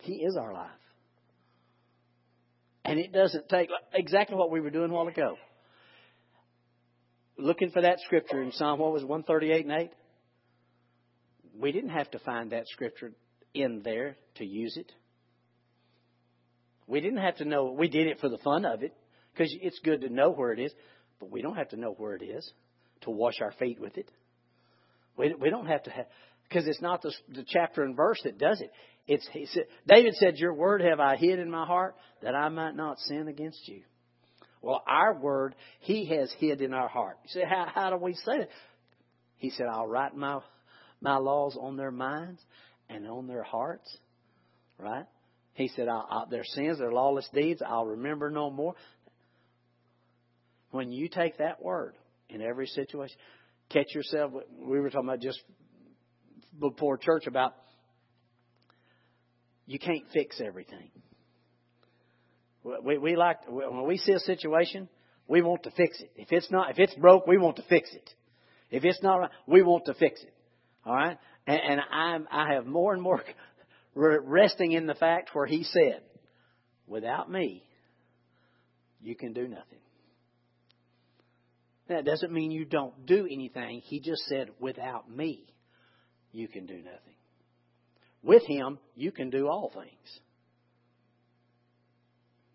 He 0.00 0.14
is 0.16 0.36
our 0.36 0.52
life. 0.52 0.70
And 2.84 2.98
it 2.98 3.12
doesn't 3.12 3.48
take 3.48 3.70
exactly 3.94 4.36
what 4.36 4.50
we 4.50 4.60
were 4.60 4.70
doing 4.70 4.90
a 4.90 4.94
while 4.94 5.08
ago. 5.08 5.36
Looking 7.38 7.70
for 7.70 7.82
that 7.82 8.00
scripture 8.00 8.42
in 8.42 8.52
Psalm, 8.52 8.78
what 8.78 8.92
was 8.92 9.04
138 9.04 9.64
and 9.64 9.74
8? 9.74 9.90
We 11.58 11.72
didn't 11.72 11.90
have 11.90 12.10
to 12.10 12.18
find 12.18 12.52
that 12.52 12.66
scripture 12.66 13.12
in 13.54 13.80
there 13.82 14.16
to 14.36 14.44
use 14.44 14.76
it. 14.76 14.92
We 16.86 17.00
didn't 17.00 17.20
have 17.20 17.36
to 17.36 17.44
know. 17.44 17.70
We 17.70 17.88
did 17.88 18.08
it 18.08 18.20
for 18.20 18.28
the 18.28 18.38
fun 18.38 18.66
of 18.66 18.82
it 18.82 18.92
because 19.34 19.54
it's 19.60 19.78
good 19.80 20.02
to 20.02 20.08
know 20.08 20.30
where 20.30 20.52
it 20.52 20.58
is, 20.58 20.72
but 21.20 21.30
we 21.30 21.42
don't 21.42 21.56
have 21.56 21.70
to 21.70 21.76
know 21.76 21.94
where 21.96 22.14
it 22.14 22.22
is 22.22 22.50
to 23.02 23.10
wash 23.10 23.40
our 23.40 23.52
feet 23.52 23.80
with 23.80 23.96
it. 23.98 24.10
We, 25.16 25.34
we 25.34 25.50
don't 25.50 25.66
have 25.66 25.82
to 25.84 25.90
have 25.90 26.06
because 26.48 26.66
it's 26.66 26.82
not 26.82 27.02
the, 27.02 27.12
the 27.28 27.44
chapter 27.46 27.82
and 27.82 27.96
verse 27.96 28.20
that 28.24 28.38
does 28.38 28.60
it. 28.60 28.70
It's 29.06 29.28
he 29.32 29.46
said, 29.46 29.64
David 29.86 30.14
said, 30.14 30.38
"Your 30.38 30.54
word 30.54 30.80
have 30.80 31.00
I 31.00 31.16
hid 31.16 31.38
in 31.38 31.50
my 31.50 31.66
heart 31.66 31.94
that 32.22 32.34
I 32.34 32.48
might 32.48 32.74
not 32.74 32.98
sin 33.00 33.28
against 33.28 33.68
you." 33.68 33.82
Well, 34.62 34.82
our 34.86 35.18
word 35.18 35.54
He 35.80 36.06
has 36.06 36.32
hid 36.38 36.62
in 36.62 36.72
our 36.72 36.88
heart. 36.88 37.18
You 37.24 37.40
say, 37.40 37.42
how, 37.48 37.66
how 37.72 37.90
do 37.90 37.96
we 37.96 38.14
say 38.14 38.36
it? 38.36 38.50
He 39.36 39.50
said, 39.50 39.66
"I'll 39.70 39.86
write 39.86 40.16
my 40.16 40.40
my 41.00 41.16
laws 41.16 41.56
on 41.60 41.76
their 41.76 41.90
minds 41.90 42.40
and 42.88 43.06
on 43.06 43.26
their 43.26 43.42
hearts." 43.42 43.94
Right? 44.78 45.04
He 45.52 45.68
said, 45.68 45.86
I'll, 45.86 46.06
I'll, 46.10 46.26
"Their 46.26 46.44
sins, 46.44 46.78
their 46.78 46.92
lawless 46.92 47.28
deeds, 47.32 47.62
I'll 47.64 47.86
remember 47.86 48.30
no 48.30 48.50
more." 48.50 48.74
When 50.74 50.90
you 50.90 51.08
take 51.08 51.38
that 51.38 51.62
word 51.62 51.94
in 52.28 52.42
every 52.42 52.66
situation, 52.66 53.16
catch 53.70 53.94
yourself. 53.94 54.32
We 54.58 54.80
were 54.80 54.90
talking 54.90 55.08
about 55.08 55.20
just 55.20 55.40
before 56.58 56.98
church 56.98 57.28
about 57.28 57.54
you 59.66 59.78
can't 59.78 60.02
fix 60.12 60.40
everything. 60.44 60.90
We, 62.82 62.98
we 62.98 63.14
like 63.14 63.48
when 63.48 63.86
we 63.86 63.98
see 63.98 64.14
a 64.14 64.18
situation, 64.18 64.88
we 65.28 65.42
want 65.42 65.62
to 65.62 65.70
fix 65.70 66.00
it. 66.00 66.10
If 66.16 66.32
it's 66.32 66.50
not, 66.50 66.72
if 66.72 66.80
it's 66.80 66.94
broke, 66.96 67.28
we 67.28 67.38
want 67.38 67.54
to 67.58 67.64
fix 67.68 67.94
it. 67.94 68.10
If 68.72 68.84
it's 68.84 69.00
not 69.00 69.30
we 69.46 69.62
want 69.62 69.84
to 69.84 69.94
fix 69.94 70.20
it. 70.24 70.34
All 70.84 70.96
right, 70.96 71.16
and, 71.46 71.60
and 71.60 71.80
I'm 71.92 72.26
I 72.32 72.54
have 72.54 72.66
more 72.66 72.92
and 72.92 73.00
more 73.00 73.22
resting 73.94 74.72
in 74.72 74.88
the 74.88 74.94
fact 74.94 75.30
where 75.34 75.46
He 75.46 75.62
said, 75.62 76.00
"Without 76.88 77.30
me, 77.30 77.62
you 79.00 79.14
can 79.14 79.34
do 79.34 79.46
nothing." 79.46 79.78
That 81.88 82.04
doesn't 82.04 82.32
mean 82.32 82.50
you 82.50 82.64
don't 82.64 83.06
do 83.06 83.26
anything. 83.30 83.80
He 83.84 84.00
just 84.00 84.22
said, 84.24 84.50
"Without 84.58 85.10
me, 85.10 85.46
you 86.32 86.48
can 86.48 86.66
do 86.66 86.76
nothing." 86.76 87.14
With 88.22 88.44
Him, 88.46 88.78
you 88.94 89.12
can 89.12 89.28
do 89.28 89.48
all 89.48 89.70
things. 89.70 90.20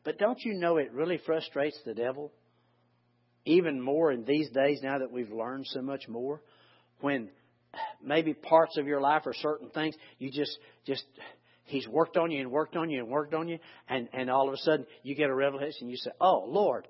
But 0.03 0.17
don't 0.17 0.39
you 0.43 0.53
know 0.55 0.77
it 0.77 0.91
really 0.91 1.17
frustrates 1.17 1.79
the 1.83 1.93
devil? 1.93 2.31
Even 3.45 3.79
more 3.79 4.11
in 4.11 4.25
these 4.25 4.49
days 4.49 4.81
now 4.81 4.97
that 4.99 5.11
we've 5.11 5.31
learned 5.31 5.67
so 5.67 5.81
much 5.81 6.07
more, 6.07 6.41
when 7.01 7.29
maybe 8.01 8.33
parts 8.33 8.77
of 8.77 8.87
your 8.87 9.01
life 9.01 9.23
or 9.25 9.33
certain 9.33 9.69
things, 9.69 9.95
you 10.17 10.31
just, 10.31 10.57
just, 10.85 11.03
He's 11.65 11.87
worked 11.87 12.17
on 12.17 12.31
you 12.31 12.41
and 12.41 12.51
worked 12.51 12.75
on 12.75 12.89
you 12.89 12.99
and 12.99 13.09
worked 13.09 13.35
on 13.35 13.47
you, 13.47 13.59
and, 13.87 14.09
and 14.11 14.29
all 14.31 14.47
of 14.47 14.55
a 14.55 14.57
sudden 14.57 14.87
you 15.03 15.13
get 15.13 15.29
a 15.29 15.35
revelation 15.35 15.87
you 15.87 15.97
say, 15.97 16.09
Oh, 16.19 16.45
Lord, 16.47 16.87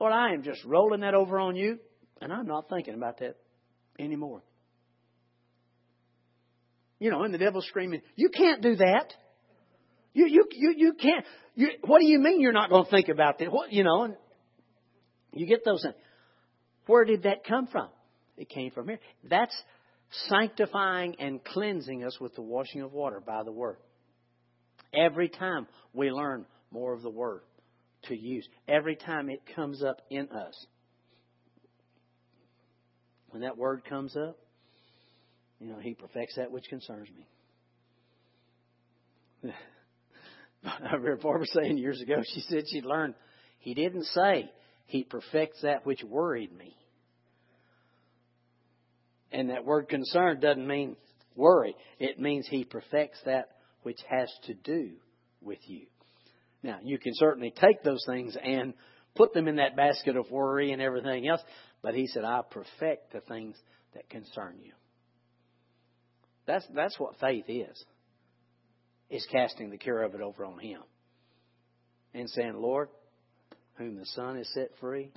Lord, 0.00 0.12
I 0.12 0.32
am 0.32 0.42
just 0.42 0.64
rolling 0.64 1.00
that 1.00 1.14
over 1.14 1.38
on 1.38 1.56
you, 1.56 1.78
and 2.20 2.32
I'm 2.32 2.46
not 2.46 2.68
thinking 2.68 2.94
about 2.94 3.18
that 3.18 3.36
anymore. 3.98 4.42
You 7.00 7.10
know, 7.10 7.22
and 7.22 7.32
the 7.32 7.38
devil's 7.38 7.66
screaming, 7.66 8.02
You 8.16 8.28
can't 8.28 8.62
do 8.62 8.76
that. 8.76 9.12
You, 10.14 10.26
you, 10.26 10.44
you, 10.50 10.74
you 10.76 10.92
can't. 10.94 11.24
You, 11.54 11.68
what 11.84 12.00
do 12.00 12.06
you 12.06 12.18
mean 12.18 12.40
you're 12.40 12.52
not 12.52 12.70
going 12.70 12.84
to 12.84 12.90
think 12.90 13.08
about 13.08 13.38
that? 13.38 13.52
What, 13.52 13.72
you 13.72 13.84
know, 13.84 14.04
and 14.04 14.16
you 15.32 15.46
get 15.46 15.64
those 15.64 15.82
things. 15.82 15.94
Where 16.86 17.04
did 17.04 17.24
that 17.24 17.44
come 17.44 17.66
from? 17.66 17.88
It 18.36 18.48
came 18.48 18.70
from 18.70 18.88
here. 18.88 19.00
That's 19.28 19.54
sanctifying 20.28 21.16
and 21.18 21.44
cleansing 21.44 22.04
us 22.04 22.18
with 22.20 22.34
the 22.34 22.42
washing 22.42 22.82
of 22.82 22.92
water 22.92 23.20
by 23.24 23.42
the 23.44 23.52
Word. 23.52 23.76
Every 24.94 25.28
time 25.28 25.66
we 25.92 26.10
learn 26.10 26.46
more 26.70 26.94
of 26.94 27.02
the 27.02 27.10
Word 27.10 27.42
to 28.08 28.16
use, 28.16 28.48
every 28.66 28.96
time 28.96 29.30
it 29.30 29.42
comes 29.54 29.82
up 29.82 30.02
in 30.10 30.28
us. 30.28 30.66
When 33.30 33.42
that 33.42 33.56
Word 33.56 33.84
comes 33.84 34.16
up, 34.16 34.38
you 35.60 35.68
know, 35.68 35.78
He 35.78 35.94
perfects 35.94 36.36
that 36.36 36.50
which 36.50 36.68
concerns 36.68 37.08
me. 39.42 39.52
I 40.64 40.94
remember 40.94 41.16
Barbara 41.16 41.46
saying 41.46 41.78
years 41.78 42.00
ago, 42.00 42.22
she 42.34 42.40
said 42.48 42.64
she'd 42.68 42.84
learned, 42.84 43.14
He 43.60 43.74
didn't 43.74 44.04
say, 44.06 44.50
He 44.86 45.04
perfects 45.04 45.62
that 45.62 45.86
which 45.86 46.02
worried 46.02 46.56
me. 46.56 46.74
And 49.30 49.50
that 49.50 49.64
word 49.64 49.88
concern 49.88 50.40
doesn't 50.40 50.66
mean 50.66 50.96
worry. 51.36 51.76
It 51.98 52.18
means 52.18 52.46
He 52.48 52.64
perfects 52.64 53.20
that 53.26 53.50
which 53.82 54.00
has 54.08 54.32
to 54.46 54.54
do 54.54 54.92
with 55.40 55.58
you. 55.66 55.86
Now, 56.62 56.78
you 56.82 56.98
can 56.98 57.12
certainly 57.14 57.52
take 57.54 57.82
those 57.82 58.04
things 58.06 58.36
and 58.42 58.74
put 59.14 59.32
them 59.32 59.48
in 59.48 59.56
that 59.56 59.76
basket 59.76 60.16
of 60.16 60.30
worry 60.30 60.72
and 60.72 60.82
everything 60.82 61.28
else, 61.28 61.40
but 61.82 61.94
He 61.94 62.06
said, 62.06 62.24
I 62.24 62.40
perfect 62.50 63.12
the 63.12 63.20
things 63.20 63.56
that 63.94 64.08
concern 64.10 64.56
you. 64.62 64.72
That's, 66.46 66.66
that's 66.74 66.98
what 66.98 67.18
faith 67.20 67.44
is, 67.48 67.84
is 69.10 69.26
casting 69.30 69.70
the 69.70 69.78
care 69.78 70.02
of 70.02 70.14
it 70.14 70.20
over 70.20 70.44
on 70.44 70.58
Him. 70.58 70.80
And 72.14 72.28
saying, 72.30 72.54
Lord, 72.56 72.88
whom 73.76 73.96
the 73.96 74.06
Son 74.06 74.36
is 74.38 74.52
set 74.54 74.70
free 74.80 75.12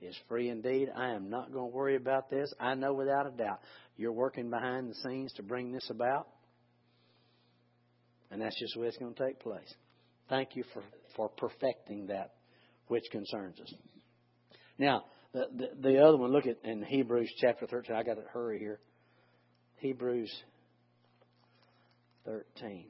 is 0.00 0.16
free 0.28 0.48
indeed. 0.48 0.88
I 0.94 1.10
am 1.10 1.30
not 1.30 1.52
going 1.52 1.70
to 1.70 1.76
worry 1.76 1.96
about 1.96 2.30
this. 2.30 2.52
I 2.58 2.74
know 2.74 2.94
without 2.94 3.26
a 3.26 3.30
doubt 3.30 3.60
you're 3.96 4.12
working 4.12 4.50
behind 4.50 4.90
the 4.90 4.94
scenes 4.94 5.32
to 5.34 5.42
bring 5.42 5.72
this 5.72 5.88
about. 5.90 6.28
And 8.30 8.40
that's 8.40 8.58
just 8.58 8.74
the 8.74 8.80
way 8.80 8.86
it's 8.86 8.96
going 8.96 9.14
to 9.14 9.26
take 9.26 9.40
place. 9.40 9.74
Thank 10.30 10.54
you 10.54 10.64
for, 10.72 10.82
for 11.16 11.28
perfecting 11.28 12.06
that 12.06 12.34
which 12.86 13.02
concerns 13.10 13.60
us. 13.60 13.74
Now, 14.78 15.04
the, 15.34 15.46
the, 15.54 15.90
the 15.90 15.98
other 15.98 16.16
one, 16.16 16.30
look 16.30 16.46
at 16.46 16.58
in 16.64 16.82
Hebrews 16.84 17.30
chapter 17.40 17.66
13. 17.66 17.94
I 17.94 18.04
got 18.04 18.14
to 18.14 18.22
hurry 18.32 18.60
here. 18.60 18.78
Hebrews 19.78 20.32
13. 22.24 22.86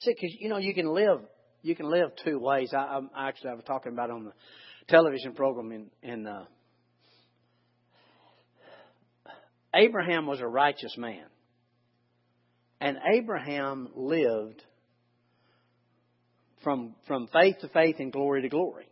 See, 0.00 0.10
because 0.10 0.36
you 0.38 0.48
know 0.48 0.58
you 0.58 0.74
can 0.74 0.94
live 0.94 1.20
you 1.62 1.74
can 1.74 1.90
live 1.90 2.10
two 2.22 2.38
ways. 2.38 2.72
I, 2.74 3.00
I 3.14 3.28
actually 3.28 3.50
I 3.50 3.54
was 3.54 3.64
talking 3.64 3.92
about 3.92 4.10
on 4.10 4.24
the 4.24 4.32
television 4.88 5.34
program 5.34 5.72
in 5.72 5.90
in 6.02 6.26
uh, 6.26 6.44
Abraham 9.74 10.26
was 10.26 10.40
a 10.40 10.46
righteous 10.46 10.96
man, 10.96 11.26
and 12.80 12.96
Abraham 13.16 13.88
lived 13.94 14.62
from, 16.64 16.94
from 17.06 17.28
faith 17.28 17.56
to 17.60 17.68
faith 17.68 17.96
and 17.98 18.12
glory 18.12 18.42
to 18.42 18.48
glory. 18.48 18.88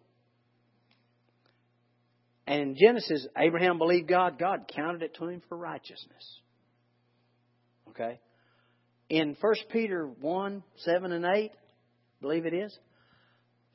And 2.46 2.60
in 2.60 2.76
Genesis, 2.76 3.26
Abraham 3.36 3.78
believed 3.78 4.08
God. 4.08 4.38
God 4.38 4.70
counted 4.74 5.02
it 5.02 5.14
to 5.14 5.28
him 5.28 5.42
for 5.48 5.56
righteousness. 5.56 6.40
Okay? 7.90 8.20
In 9.08 9.36
1 9.40 9.54
Peter 9.70 10.06
1, 10.06 10.62
7 10.76 11.12
and 11.12 11.24
8, 11.24 11.30
I 11.30 11.50
believe 12.20 12.44
it 12.44 12.54
is, 12.54 12.76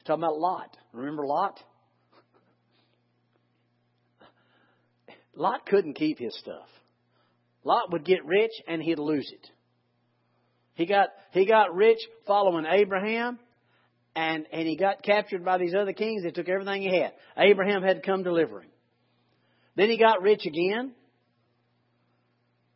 talking 0.06 0.24
about 0.24 0.38
Lot. 0.38 0.76
Remember 0.92 1.26
Lot? 1.26 1.60
Lot 5.38 5.67
couldn't 5.67 5.93
keep 5.93 6.17
his 6.17 6.36
stuff. 6.39 6.67
Lot 7.63 7.91
would 7.91 8.04
get 8.04 8.26
rich 8.26 8.52
and 8.67 8.82
he'd 8.82 9.00
lose 9.00 9.32
it. 9.32 9.47
He 10.73 10.86
got 10.86 11.10
he 11.32 11.45
got 11.45 11.76
rich 11.76 12.00
following 12.26 12.65
Abraham, 12.65 13.39
and 14.15 14.45
and 14.52 14.67
he 14.67 14.76
got 14.76 15.04
captured 15.04 15.45
by 15.45 15.58
these 15.58 15.73
other 15.80 15.93
kings. 15.93 16.23
They 16.23 16.32
took 16.32 16.50
everything 16.50 16.82
he 16.82 17.00
had. 17.00 17.13
Abraham 17.38 17.84
had 17.84 17.97
to 17.97 18.02
come 18.02 18.23
deliver 18.23 18.62
him. 18.62 18.69
Then 19.76 19.89
he 19.89 19.97
got 19.97 20.21
rich 20.21 20.45
again. 20.45 20.93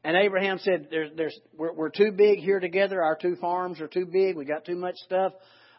And 0.03 0.17
Abraham 0.17 0.57
said, 0.57 0.87
there's, 0.89 1.11
there's, 1.15 1.39
we're, 1.55 1.73
we're 1.73 1.89
too 1.89 2.11
big 2.11 2.39
here 2.39 2.59
together. 2.59 3.03
Our 3.03 3.15
two 3.15 3.35
farms 3.35 3.79
are 3.81 3.87
too 3.87 4.07
big. 4.07 4.35
We 4.35 4.45
got 4.45 4.65
too 4.65 4.75
much 4.75 4.95
stuff. 5.05 5.33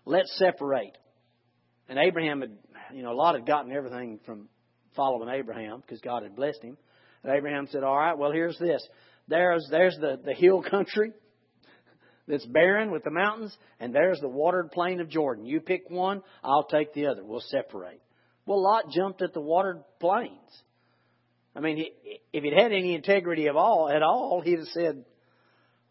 Let's 0.04 0.32
separate. 0.38 0.96
And 1.88 1.98
Abraham 1.98 2.40
had, 2.40 2.52
you 2.94 3.02
know, 3.02 3.14
Lot 3.14 3.34
had 3.34 3.46
gotten 3.46 3.72
everything 3.72 4.20
from 4.24 4.48
following 4.94 5.28
Abraham 5.28 5.81
because 5.81 6.00
God 6.00 6.22
had 6.22 6.37
blessed 6.37 6.62
him. 6.62 6.76
And 7.22 7.33
Abraham 7.33 7.68
said, 7.70 7.85
all 7.85 7.96
right, 7.96 8.16
well, 8.16 8.33
here's 8.33 8.59
this. 8.59 8.87
There's, 9.28 9.66
there's 9.70 9.96
the, 10.00 10.20
the 10.24 10.35
hill 10.35 10.62
country 10.70 11.12
that's 12.26 12.46
barren 12.46 12.90
with 12.90 13.05
the 13.05 13.11
mountains, 13.11 13.57
and 13.81 13.94
there's 13.94 14.20
the 14.20 14.28
watered 14.28 14.70
plain 14.72 15.00
of 15.00 15.09
Jordan. 15.09 15.46
You 15.46 15.61
pick 15.61 15.88
one, 15.88 16.22
I'll 16.42 16.64
take 16.64 16.92
the 16.94 17.07
other. 17.07 17.24
We'll 17.24 17.40
separate. 17.40 18.00
Well, 18.46 18.62
Lot 18.62 18.90
jumped 18.90 19.22
at 19.22 19.33
the 19.35 19.40
watered 19.40 19.83
plains. 20.00 20.62
I 21.55 21.61
mean, 21.61 21.85
if 22.33 22.42
he'd 22.42 22.52
had 22.55 22.72
any 22.72 22.94
integrity 22.94 23.46
of 23.46 23.57
all 23.57 23.90
at 23.90 24.02
all, 24.02 24.40
he'd 24.42 24.59
have 24.59 24.68
said, 24.68 25.05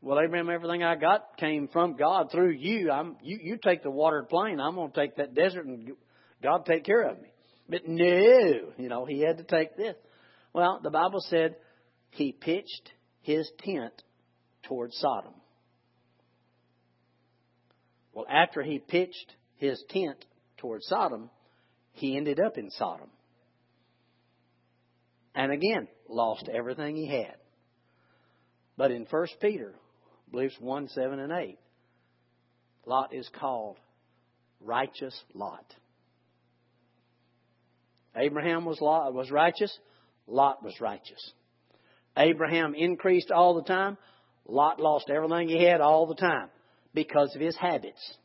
"Well, 0.02 0.20
Abraham, 0.20 0.50
everything 0.50 0.84
I 0.84 0.96
got 0.96 1.38
came 1.38 1.68
from 1.68 1.96
God 1.98 2.32
through 2.32 2.52
you. 2.52 2.90
I'm 2.92 3.18
you. 3.22 3.40
You 3.42 3.58
take 3.64 3.84
the 3.84 3.92
watered 3.92 4.28
plain. 4.28 4.60
I'm 4.60 4.76
going 4.76 4.92
to 4.92 5.00
take 5.00 5.18
that 5.18 5.36
desert, 5.36 5.66
and 5.66 5.92
God 6.42 6.66
take 6.66 6.84
care 6.84 7.04
of 7.04 7.22
me." 7.22 7.30
But 7.72 7.88
no, 7.88 8.74
you 8.78 8.90
know, 8.90 9.06
he 9.06 9.22
had 9.22 9.38
to 9.38 9.44
take 9.46 9.78
this. 9.78 9.96
Well, 10.54 10.82
the 10.84 10.90
Bible 10.90 11.22
said 11.22 11.56
he 12.10 12.34
pitched 12.34 12.92
his 13.22 13.50
tent 13.60 13.94
toward 14.64 14.92
Sodom. 14.92 15.34
Well, 18.14 18.26
after 18.30 18.62
he 18.62 18.80
pitched 18.80 19.36
his 19.56 19.82
tent 19.90 20.26
toward 20.58 20.84
Sodom, 20.84 21.30
he 21.94 22.18
ended 22.18 22.42
up 22.42 22.58
in 22.58 22.72
Sodom. 22.72 23.10
And 25.34 25.54
again, 25.54 25.88
lost 26.10 26.50
everything 26.54 26.98
he 26.98 27.08
had. 27.08 27.38
But 28.76 28.92
in 28.92 29.08
1 29.10 29.28
Peter, 29.40 29.76
I 30.28 30.32
believe 30.32 30.52
1, 30.60 30.90
7, 30.90 31.20
and 31.20 31.32
8, 31.32 31.58
Lot 32.86 33.14
is 33.14 33.30
called 33.40 33.78
righteous 34.60 35.18
Lot. 35.34 35.74
Abraham 38.15 38.65
was, 38.65 38.80
Lot, 38.82 39.13
was 39.13 39.32
righteous, 39.32 39.76
Lot 40.28 40.63
was 40.63 40.80
righteous. 40.82 41.32
Abraham 42.17 42.76
increased 42.76 43.32
all 43.32 43.56
the 43.56 43.63
time, 43.63 43.97
Lot 44.45 44.80
lost 44.80 45.10
everything 45.10 45.47
he 45.47 45.63
had 45.63 45.82
all 45.82 46.08
the 46.08 46.15
time 46.15 46.50
because 46.93 47.34
of 47.36 47.41
his 47.41 47.56
habits. 47.56 48.17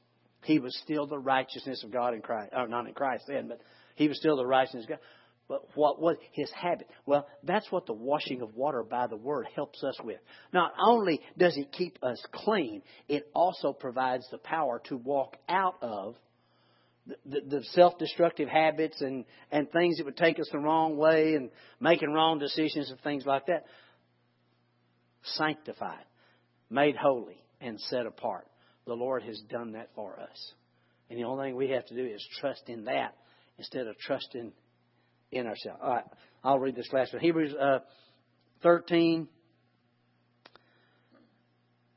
He 0.43 0.59
was 0.59 0.77
still 0.83 1.07
the 1.07 1.19
righteousness 1.19 1.83
of 1.85 1.93
God 1.93 2.15
in 2.15 2.23
Christ. 2.23 2.53
Or 2.57 2.69
not 2.69 2.87
in 2.87 2.95
Christ 2.95 3.25
then, 3.29 3.49
but 3.49 3.61
he 3.95 4.09
was 4.09 4.19
still 4.19 4.37
the 4.37 4.47
righteousness 4.47 4.85
of 4.85 4.91
God. 4.91 4.99
But 5.49 5.77
what 5.77 6.01
was 6.01 6.17
his 6.33 6.51
habit? 6.51 6.89
Well, 7.05 7.27
that's 7.45 7.71
what 7.71 7.87
the 7.87 7.93
washing 7.93 8.43
of 8.43 8.55
water 8.57 8.83
by 8.83 9.07
the 9.07 9.17
Word 9.17 9.47
helps 9.55 9.83
us 9.85 9.97
with. 10.03 10.19
Not 10.53 10.73
only 10.85 11.21
does 11.39 11.57
it 11.57 11.71
keep 11.71 11.99
us 12.03 12.21
clean, 12.33 12.83
it 13.09 13.29
also 13.35 13.73
provides 13.73 14.27
the 14.31 14.39
power 14.39 14.81
to 14.87 14.97
walk 14.97 15.37
out 15.49 15.77
of 15.83 16.17
the, 17.07 17.17
the, 17.25 17.41
the 17.59 17.65
self 17.73 17.99
destructive 17.99 18.49
habits 18.49 19.01
and, 19.01 19.25
and 19.51 19.71
things 19.71 19.99
that 19.99 20.05
would 20.05 20.17
take 20.17 20.39
us 20.39 20.49
the 20.53 20.59
wrong 20.59 20.97
way 20.97 21.35
and 21.35 21.51
making 21.81 22.13
wrong 22.13 22.39
decisions 22.39 22.91
and 22.91 23.01
things 23.01 23.25
like 23.27 23.47
that. 23.47 23.65
Sanctified, 25.23 26.05
made 26.71 26.97
holy, 26.97 27.43
and 27.61 27.81
set 27.81 28.07
apart. 28.07 28.47
The 28.87 28.95
Lord 28.95 29.23
has 29.25 29.41
done 29.51 29.73
that 29.73 29.91
for 29.95 30.19
us. 30.21 30.53
And 31.11 31.19
the 31.19 31.25
only 31.25 31.49
thing 31.49 31.57
we 31.57 31.71
have 31.71 31.87
to 31.87 31.95
do 31.95 32.05
is 32.05 32.25
trust 32.41 32.63
in 32.69 32.85
that 32.85 33.17
instead 33.59 33.87
of 33.87 33.97
trusting 33.99 34.53
in 35.33 35.47
ourselves. 35.47 35.81
All 35.83 35.91
right, 35.91 36.05
I'll 36.45 36.59
read 36.59 36.77
this 36.77 36.89
last 36.93 37.13
one. 37.13 37.23
Hebrews 37.23 37.55
uh, 37.61 37.79
13. 38.63 39.29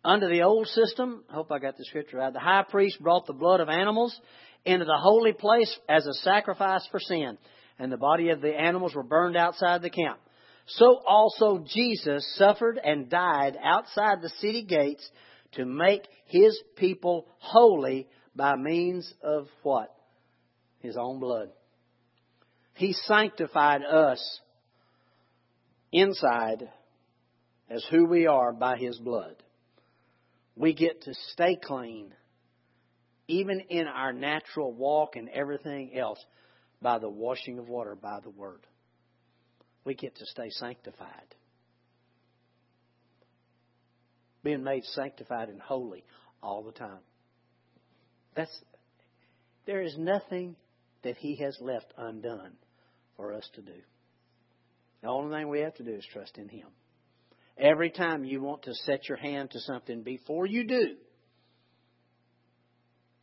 Under 0.03 0.29
the 0.29 0.43
old 0.43 0.67
system, 0.67 1.23
I 1.29 1.33
hope 1.33 1.51
I 1.51 1.59
got 1.59 1.77
the 1.77 1.85
scripture 1.85 2.17
right, 2.17 2.31
the 2.31 2.39
high 2.39 2.63
priest 2.67 3.01
brought 3.01 3.27
the 3.27 3.33
blood 3.33 3.59
of 3.59 3.69
animals 3.69 4.17
into 4.65 4.85
the 4.85 4.97
holy 4.97 5.33
place 5.33 5.77
as 5.89 6.05
a 6.05 6.13
sacrifice 6.13 6.87
for 6.89 6.99
sin, 6.99 7.37
and 7.77 7.91
the 7.91 7.97
body 7.97 8.29
of 8.29 8.41
the 8.41 8.53
animals 8.53 8.95
were 8.95 9.03
burned 9.03 9.35
outside 9.35 9.81
the 9.81 9.89
camp. 9.89 10.19
So 10.67 11.01
also 11.07 11.65
Jesus 11.65 12.25
suffered 12.37 12.79
and 12.81 13.09
died 13.09 13.57
outside 13.61 14.21
the 14.21 14.31
city 14.39 14.63
gates 14.63 15.07
to 15.53 15.65
make 15.65 16.07
his 16.25 16.57
people 16.77 17.27
holy 17.39 18.07
by 18.35 18.55
means 18.55 19.11
of 19.23 19.47
what? 19.63 19.93
His 20.79 20.95
own 20.95 21.19
blood. 21.19 21.49
He 22.75 22.93
sanctified 22.93 23.83
us 23.83 24.39
inside 25.91 26.69
as 27.69 27.85
who 27.91 28.05
we 28.05 28.27
are 28.27 28.53
by 28.53 28.77
His 28.77 28.97
blood. 28.97 29.35
We 30.59 30.73
get 30.73 31.03
to 31.03 31.13
stay 31.31 31.55
clean, 31.55 32.13
even 33.29 33.61
in 33.69 33.87
our 33.87 34.11
natural 34.11 34.73
walk 34.73 35.15
and 35.15 35.29
everything 35.29 35.97
else, 35.97 36.19
by 36.81 36.99
the 36.99 37.09
washing 37.09 37.59
of 37.59 37.69
water 37.69 37.95
by 37.95 38.19
the 38.21 38.29
Word. 38.29 38.67
We 39.85 39.95
get 39.95 40.17
to 40.17 40.25
stay 40.25 40.49
sanctified. 40.49 41.33
Being 44.43 44.63
made 44.63 44.83
sanctified 44.83 45.47
and 45.47 45.61
holy 45.61 46.03
all 46.43 46.61
the 46.63 46.73
time. 46.73 46.99
That's 48.35 48.61
there 49.65 49.81
is 49.81 49.97
nothing 49.97 50.57
that 51.03 51.15
he 51.15 51.37
has 51.37 51.57
left 51.61 51.93
undone 51.97 52.57
for 53.15 53.31
us 53.33 53.49
to 53.55 53.61
do. 53.61 53.79
The 55.01 55.07
only 55.07 55.37
thing 55.37 55.47
we 55.47 55.61
have 55.61 55.75
to 55.75 55.83
do 55.83 55.93
is 55.93 56.05
trust 56.11 56.37
in 56.37 56.49
Him. 56.49 56.67
Every 57.59 57.89
time 57.89 58.23
you 58.23 58.41
want 58.41 58.63
to 58.63 58.73
set 58.73 59.07
your 59.09 59.17
hand 59.17 59.51
to 59.51 59.59
something, 59.59 60.01
before 60.03 60.45
you 60.45 60.65
do, 60.65 60.95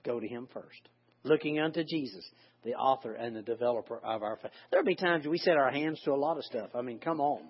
go 0.05 0.21
to 0.21 0.29
Him 0.29 0.49
first. 0.53 0.89
Looking 1.25 1.59
unto 1.59 1.83
Jesus, 1.83 2.25
the 2.65 2.75
author 2.75 3.15
and 3.15 3.35
the 3.35 3.43
developer 3.43 3.99
of 3.99 4.23
our 4.23 4.37
faith. 4.37 4.53
There'll 4.71 4.85
be 4.85 4.95
times 4.95 5.27
we 5.27 5.39
set 5.39 5.57
our 5.57 5.71
hands 5.71 6.01
to 6.05 6.13
a 6.13 6.17
lot 6.17 6.37
of 6.37 6.45
stuff. 6.45 6.71
I 6.75 6.83
mean, 6.83 6.99
come 6.99 7.21
on. 7.21 7.43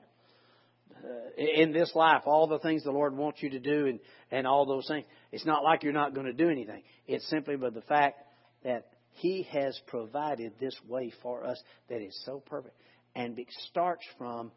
Uh, 0.97 1.09
in 1.37 1.73
this 1.73 1.93
life, 1.95 2.23
all 2.25 2.47
the 2.47 2.59
things 2.61 2.85
the 2.85 2.91
Lord 2.91 3.15
wants 3.15 3.43
you 3.43 3.51
to 3.51 3.59
do 3.59 3.87
and, 3.87 4.01
and 4.31 4.47
all 4.47 4.65
those 4.65 4.87
things, 4.89 5.05
it's 5.31 5.45
not 5.45 5.63
like 5.63 5.83
you're 5.83 5.93
not 5.93 6.15
going 6.15 6.27
to 6.27 6.33
do 6.33 6.49
anything. 6.49 6.83
It's 7.07 7.29
simply 7.29 7.57
by 7.57 7.71
the 7.71 7.83
fact 7.83 8.23
that 8.65 8.87
he 9.11 9.47
has 9.51 9.79
provided 9.87 10.53
this 10.61 10.75
way 10.89 11.13
for 11.23 11.45
us 11.45 11.61
that 11.89 12.01
is 12.01 12.19
so 12.25 12.43
perfect. 12.47 12.75
And 13.15 13.39
it 13.39 13.47
starts 13.69 14.05
from, 14.19 14.53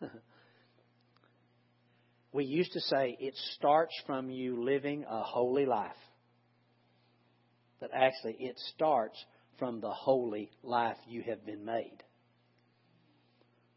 we 2.32 2.44
used 2.44 2.72
to 2.72 2.80
say 2.80 3.16
it 3.18 3.34
starts 3.56 3.94
from 4.06 4.30
you 4.30 4.62
living 4.62 5.04
a 5.08 5.22
holy 5.22 5.66
life. 5.66 5.90
But 7.80 7.90
actually, 7.94 8.36
it 8.38 8.58
starts 8.74 9.18
from 9.58 9.80
the 9.80 9.90
holy 9.90 10.50
life 10.62 10.96
you 11.08 11.22
have 11.22 11.44
been 11.44 11.64
made. 11.64 12.02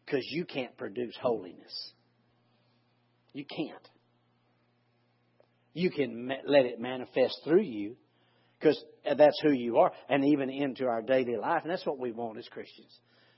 Because 0.05 0.25
you 0.29 0.45
can't 0.45 0.77
produce 0.77 1.15
holiness. 1.21 1.93
You 3.31 3.45
can't. 3.45 3.89
You 5.73 5.89
can 5.89 6.31
let 6.45 6.65
it 6.65 6.79
manifest 6.79 7.39
through 7.43 7.63
you, 7.63 7.95
because 8.59 8.81
uh, 9.09 9.15
that's 9.15 9.39
who 9.41 9.51
you 9.51 9.77
are, 9.77 9.91
and 10.07 10.23
even 10.25 10.49
into 10.51 10.85
our 10.85 11.01
daily 11.01 11.37
life. 11.37 11.61
And 11.63 11.71
that's 11.71 11.85
what 11.85 11.97
we 11.97 12.11
want 12.11 12.37
as 12.37 12.47
Christians, 12.49 12.91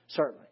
certainly. 0.10 0.48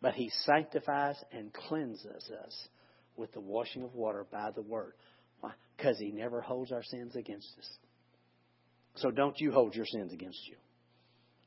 But 0.00 0.14
He 0.14 0.30
sanctifies 0.44 1.16
and 1.32 1.52
cleanses 1.52 2.30
us 2.42 2.68
with 3.16 3.32
the 3.32 3.40
washing 3.40 3.82
of 3.82 3.94
water 3.94 4.26
by 4.30 4.50
the 4.54 4.62
Word. 4.62 4.94
Why? 5.40 5.52
Because 5.76 5.98
He 5.98 6.10
never 6.10 6.40
holds 6.40 6.72
our 6.72 6.82
sins 6.82 7.16
against 7.16 7.48
us. 7.58 7.68
So 8.96 9.10
don't 9.10 9.38
you 9.40 9.52
hold 9.52 9.74
your 9.74 9.86
sins 9.86 10.12
against 10.12 10.40
you. 10.46 10.56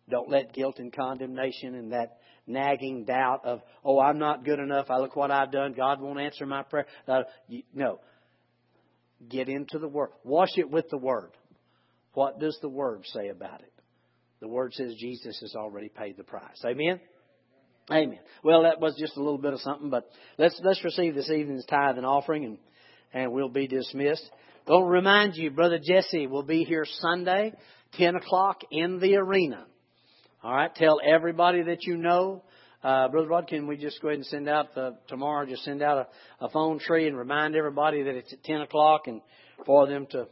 Don't 0.10 0.30
let 0.30 0.54
guilt 0.54 0.80
and 0.80 0.94
condemnation 0.94 1.76
and 1.76 1.92
that 1.92 2.18
nagging 2.46 3.04
doubt 3.04 3.42
of, 3.44 3.62
oh, 3.84 4.00
I'm 4.00 4.20
not 4.20 4.46
good 4.46 4.60
enough. 4.60 4.90
I 4.90 4.98
look 4.98 5.16
what 5.16 5.32
I've 5.32 5.52
done. 5.52 5.74
God 5.74 6.00
won't 6.00 6.20
answer 6.20 6.46
my 6.46 6.64
prayer. 6.64 6.86
Uh, 7.08 7.24
you, 7.48 7.64
no. 7.74 8.00
Get 9.28 9.50
into 9.50 9.80
the 9.80 9.88
Word. 9.88 10.10
Wash 10.24 10.58
it 10.58 10.70
with 10.70 10.90
the 10.90 10.98
Word. 10.98 11.32
What 12.14 12.40
does 12.40 12.58
the 12.62 12.70
Word 12.70 13.04
say 13.08 13.28
about 13.30 13.62
it? 13.62 13.74
The 14.40 14.48
Word 14.48 14.74
says 14.74 14.94
Jesus 15.00 15.40
has 15.42 15.56
already 15.56 15.90
paid 15.90 16.16
the 16.18 16.24
price. 16.24 16.64
Amen? 16.66 17.00
Amen. 17.90 18.20
Well, 18.44 18.64
that 18.64 18.82
was 18.82 18.96
just 19.00 19.16
a 19.16 19.22
little 19.22 19.38
bit 19.38 19.54
of 19.54 19.62
something, 19.62 19.90
but 19.90 20.10
let's 20.38 20.60
let's 20.64 20.84
receive 20.84 21.16
this 21.16 21.30
evening's 21.30 21.66
tithe 21.66 21.98
and 21.98 22.06
offering, 22.06 22.44
and 22.44 22.58
and 23.14 23.32
we'll 23.32 23.50
be 23.50 23.68
dismissed. 23.68 24.30
I'll 24.68 24.84
remind 24.84 25.36
you, 25.36 25.52
Brother 25.52 25.80
Jesse 25.82 26.28
will 26.28 26.44
be 26.44 26.66
here 26.66 26.86
Sunday, 27.00 27.54
ten 27.94 28.16
o'clock 28.16 28.62
in 28.72 29.00
the 29.00 29.16
arena. 29.16 29.66
All 30.44 30.54
right. 30.54 30.74
Tell 30.76 31.00
everybody 31.06 31.64
that 31.64 31.84
you 31.84 31.98
know. 31.98 32.44
Uh, 32.84 33.08
Brother 33.08 33.28
Rod, 33.28 33.48
can 33.48 33.68
we 33.68 33.76
just 33.76 34.02
go 34.02 34.10
ahead 34.10 34.20
and 34.20 34.26
send 34.28 34.48
out 34.48 34.76
the, 34.76 34.98
tomorrow, 35.08 35.48
just 35.48 35.64
send 35.64 35.82
out 35.82 36.08
a, 36.40 36.46
a 36.46 36.50
phone 36.50 36.80
tree 36.80 37.08
and 37.08 37.18
remind 37.18 37.56
everybody 37.56 38.04
that 38.04 38.16
it's 38.16 38.32
at 38.32 38.44
10 38.44 38.62
o'clock 38.62 39.08
and 39.08 39.20
for 39.66 39.88
them 39.88 40.06
to 40.12 40.28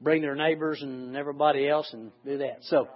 bring 0.00 0.22
their 0.22 0.34
neighbors 0.34 0.82
and 0.82 1.16
everybody 1.16 1.68
else 1.68 1.88
and 1.92 2.10
do 2.24 2.38
that. 2.38 2.58
So, 2.62 2.88